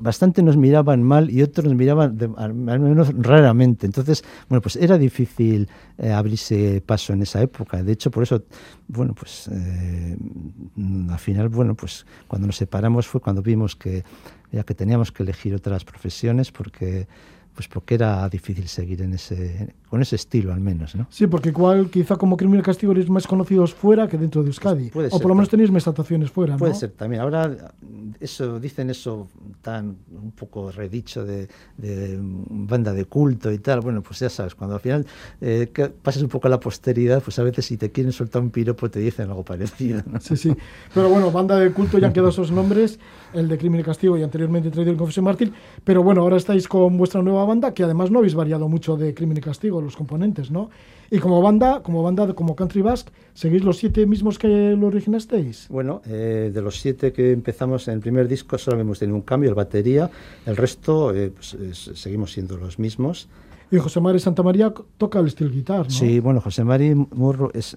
[0.00, 3.84] bastante nos miraban mal y otros nos miraban al menos raramente.
[3.84, 5.68] Entonces, bueno, pues era difícil
[5.98, 7.82] eh, abrirse paso en esa época.
[7.82, 8.44] De hecho, por eso,
[8.88, 14.02] bueno, pues al final, bueno, pues cuando nos separamos fue cuando vimos que
[14.50, 17.06] ya que teníamos que elegir otras profesiones porque
[17.54, 21.06] pues porque era difícil seguir en ese, con ese estilo al menos, ¿no?
[21.10, 24.48] Sí, porque igual quizá como crimen y castigo eres más conocidos fuera que dentro de
[24.48, 24.90] Euskadi.
[24.90, 27.20] o por lo menos tenéis más actuaciones fuera, Puede ser también.
[27.20, 27.74] Ahora
[28.18, 29.28] eso dicen eso
[29.60, 33.82] tan un poco redicho de, de, banda de culto y tal.
[33.82, 35.06] Bueno, pues ya sabes, cuando al final
[35.42, 35.70] eh,
[36.02, 38.88] pasas un poco a la posteridad, pues a veces si te quieren soltar un piropo
[38.88, 40.00] te dicen algo parecido.
[40.20, 40.56] Sí, sí.
[40.94, 42.98] Pero bueno, banda de culto ya han quedado esos nombres,
[43.34, 45.52] el de crimen y castigo y anteriormente traído el Confesión Mártir.
[45.84, 49.12] Pero bueno, ahora estáis con vuestra nueva banda, que además no habéis variado mucho de
[49.12, 50.70] Crimen y Castigo, los componentes, ¿no?
[51.10, 55.66] Y como banda, como banda, como Country Basque, ¿seguís los siete mismos que lo originasteis?
[55.68, 59.22] Bueno, eh, de los siete que empezamos en el primer disco, solo hemos tenido un
[59.22, 60.10] cambio, el batería,
[60.46, 63.28] el resto eh, pues, seguimos siendo los mismos.
[63.70, 65.90] Y José Mari Santa María toca el steel guitar, ¿no?
[65.90, 67.74] Sí, bueno, José Mari Murro es,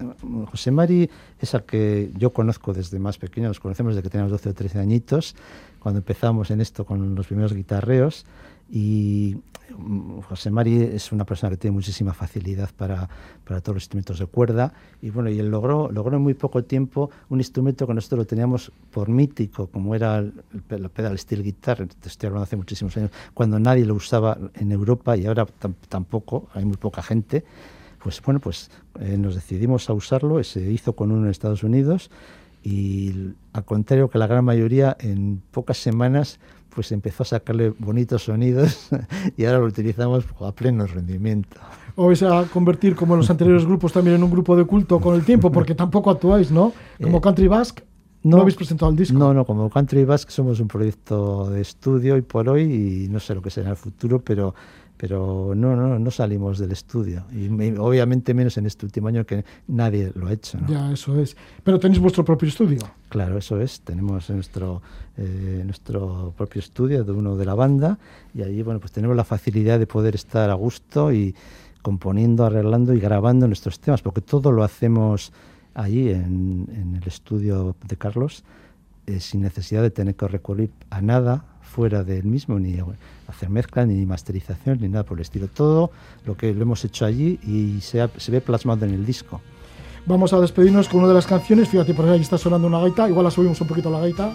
[0.50, 1.08] José Mari
[1.40, 4.54] es al que yo conozco desde más pequeño, nos conocemos desde que teníamos 12 o
[4.54, 5.34] 13 añitos,
[5.78, 8.26] cuando empezamos en esto con los primeros guitarreos
[8.70, 9.36] y
[10.28, 13.08] José Mari es una persona que tiene muchísima facilidad para,
[13.44, 16.64] para, todos los instrumentos de cuerda y bueno, y él logró, logró en muy poco
[16.64, 20.32] tiempo un instrumento que nosotros lo teníamos por mítico, como era el,
[20.90, 25.16] pedal steel guitar, te estoy hablando hace muchísimos años, cuando nadie lo usaba en Europa
[25.16, 25.46] y ahora
[25.88, 27.44] tampoco, hay muy poca gente,
[28.02, 32.10] pues bueno, pues eh, nos decidimos a usarlo, se hizo con uno en Estados Unidos
[32.62, 36.40] y al contrario que la gran mayoría, en pocas semanas
[36.70, 38.88] pues empezó a sacarle bonitos sonidos
[39.36, 41.56] y ahora lo utilizamos a pleno rendimiento.
[41.94, 45.14] O vais a convertir como los anteriores grupos también en un grupo de culto con
[45.14, 46.72] el tiempo, porque tampoco actuáis, ¿no?
[47.00, 47.82] Como eh, Country Basque,
[48.22, 49.16] no, habéis presentado el disco.
[49.16, 53.20] No, no, como Country Basque somos un proyecto de estudio y por hoy y no
[53.20, 54.54] sé lo que será en el futuro, pero
[54.96, 57.24] pero no, no, no salimos del estudio.
[57.32, 60.58] Y obviamente menos en este último año que nadie lo ha hecho.
[60.68, 61.36] Ya, eso es.
[61.62, 62.80] Pero tenéis vuestro propio estudio.
[63.08, 63.80] Claro, eso es.
[63.80, 64.82] Tenemos nuestro,
[65.16, 67.98] eh, nuestro propio estudio de uno de la banda
[68.34, 71.34] y ahí bueno, pues tenemos la facilidad de poder estar a gusto y
[71.82, 75.32] componiendo, arreglando y grabando nuestros temas, porque todo lo hacemos
[75.74, 78.42] allí en, en el estudio de Carlos
[79.06, 82.78] eh, sin necesidad de tener que recurrir a nada fuera del mismo, ni
[83.26, 85.48] hacer mezcla, ni masterización, ni nada por el estilo.
[85.48, 85.90] Todo
[86.24, 89.40] lo que lo hemos hecho allí y se, se ve plasmado en el disco.
[90.06, 91.68] Vamos a despedirnos con una de las canciones.
[91.68, 93.08] Fíjate, por ahí está sonando una gaita.
[93.08, 94.32] Igual la subimos un poquito la gaita.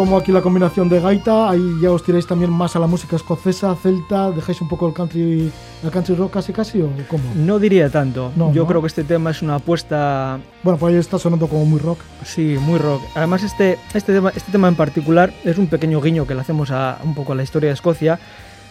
[0.00, 3.16] Como aquí la combinación de gaita, ahí ya os tiráis también más a la música
[3.16, 5.52] escocesa, celta, dejáis un poco el country,
[5.84, 7.24] el country rock casi casi o cómo?
[7.34, 8.32] No diría tanto.
[8.54, 10.40] Yo creo que este tema es una apuesta.
[10.62, 11.98] Bueno, pues ahí está sonando como muy rock.
[12.24, 13.02] Sí, muy rock.
[13.14, 16.70] Además este este tema, este tema en particular es un pequeño guiño que le hacemos
[16.70, 18.18] a un poco a la historia de Escocia,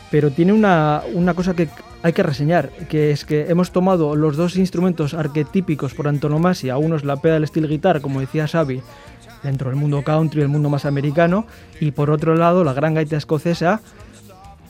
[0.10, 1.70] pero tiene una, una cosa que
[2.02, 6.96] hay que reseñar, que es que hemos tomado los dos instrumentos arquetípicos por antonomasia, uno
[6.96, 8.82] es la pedal steel guitar, como decía Xavi,
[9.44, 11.46] dentro del mundo country, el mundo más americano,
[11.80, 13.82] y por otro lado la gran gaita escocesa,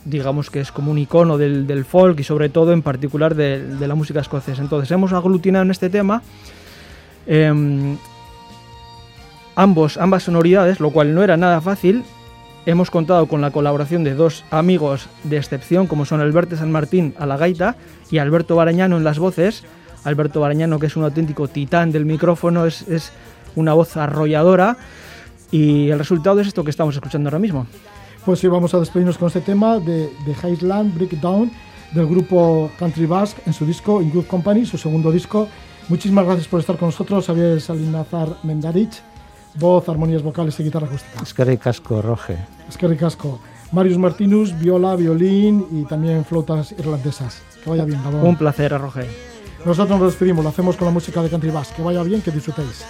[0.04, 3.94] digamos que es como un icono del, folk y sobre todo en particular de, la
[3.94, 4.62] música escocesa.
[4.62, 6.22] Entonces hemos aglutinado en este tema
[7.26, 7.96] em,
[9.54, 12.02] ambos, ambas sonoridades, lo cual no era nada fácil.
[12.66, 17.14] Hemos contado con la colaboración de dos amigos de excepción, como son Alberto San Martín
[17.18, 17.76] a la gaita
[18.10, 19.64] y Alberto Barañano en las voces.
[20.04, 23.12] Alberto Barañano, que es un auténtico titán del micrófono, es
[23.56, 24.76] una voz arrolladora
[25.50, 27.66] y el resultado es esto que estamos escuchando ahora mismo.
[28.24, 31.50] Pues sí, vamos a despedirnos con este tema de, de Highland Breakdown
[31.92, 35.48] del grupo Country Basque en su disco In Good Company, su segundo disco.
[35.88, 39.02] Muchísimas gracias por estar con nosotros, Xavier Salinazar Mendarich,
[39.56, 41.22] voz, armonías vocales y guitarra acústica.
[41.22, 42.36] Esquerri Casco, Roge.
[42.68, 43.40] Esquerri Casco.
[43.72, 47.42] Marius Martinus, viola, violín y también flautas irlandesas.
[47.62, 48.26] Que vaya bien, Gabón.
[48.26, 49.06] Un placer, Roge.
[49.64, 51.76] Nosotros nos despedimos, lo hacemos con la música de Country Basque.
[51.76, 52.84] Que vaya bien, que disfrutéis.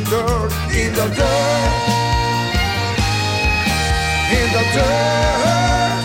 [0.00, 1.74] The dirt, in the dirt,
[4.38, 6.04] in the dirt.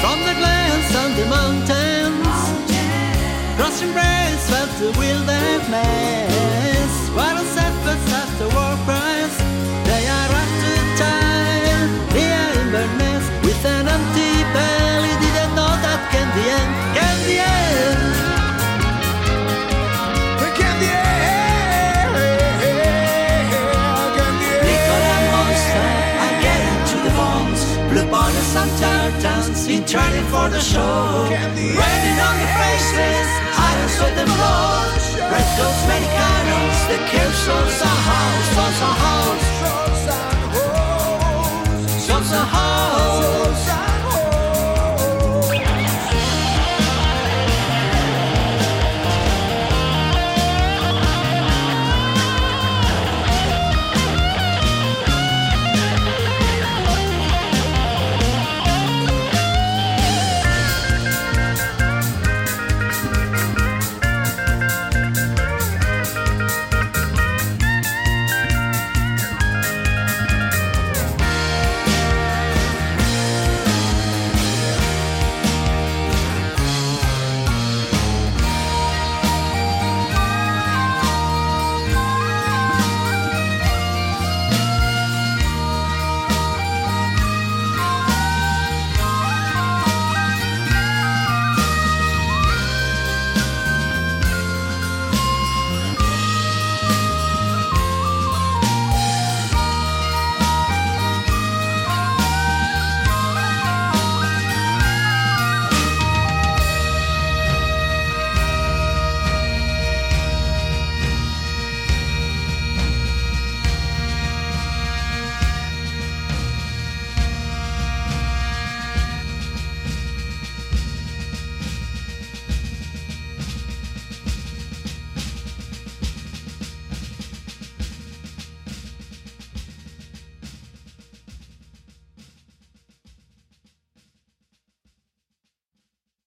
[0.00, 2.38] From the glens on the mountains,
[3.56, 6.92] crossing braes felt the wilderness.
[7.16, 9.07] While the shepherds after war cries,
[29.88, 31.24] turning for the show.
[31.30, 33.07] Raining on the faces,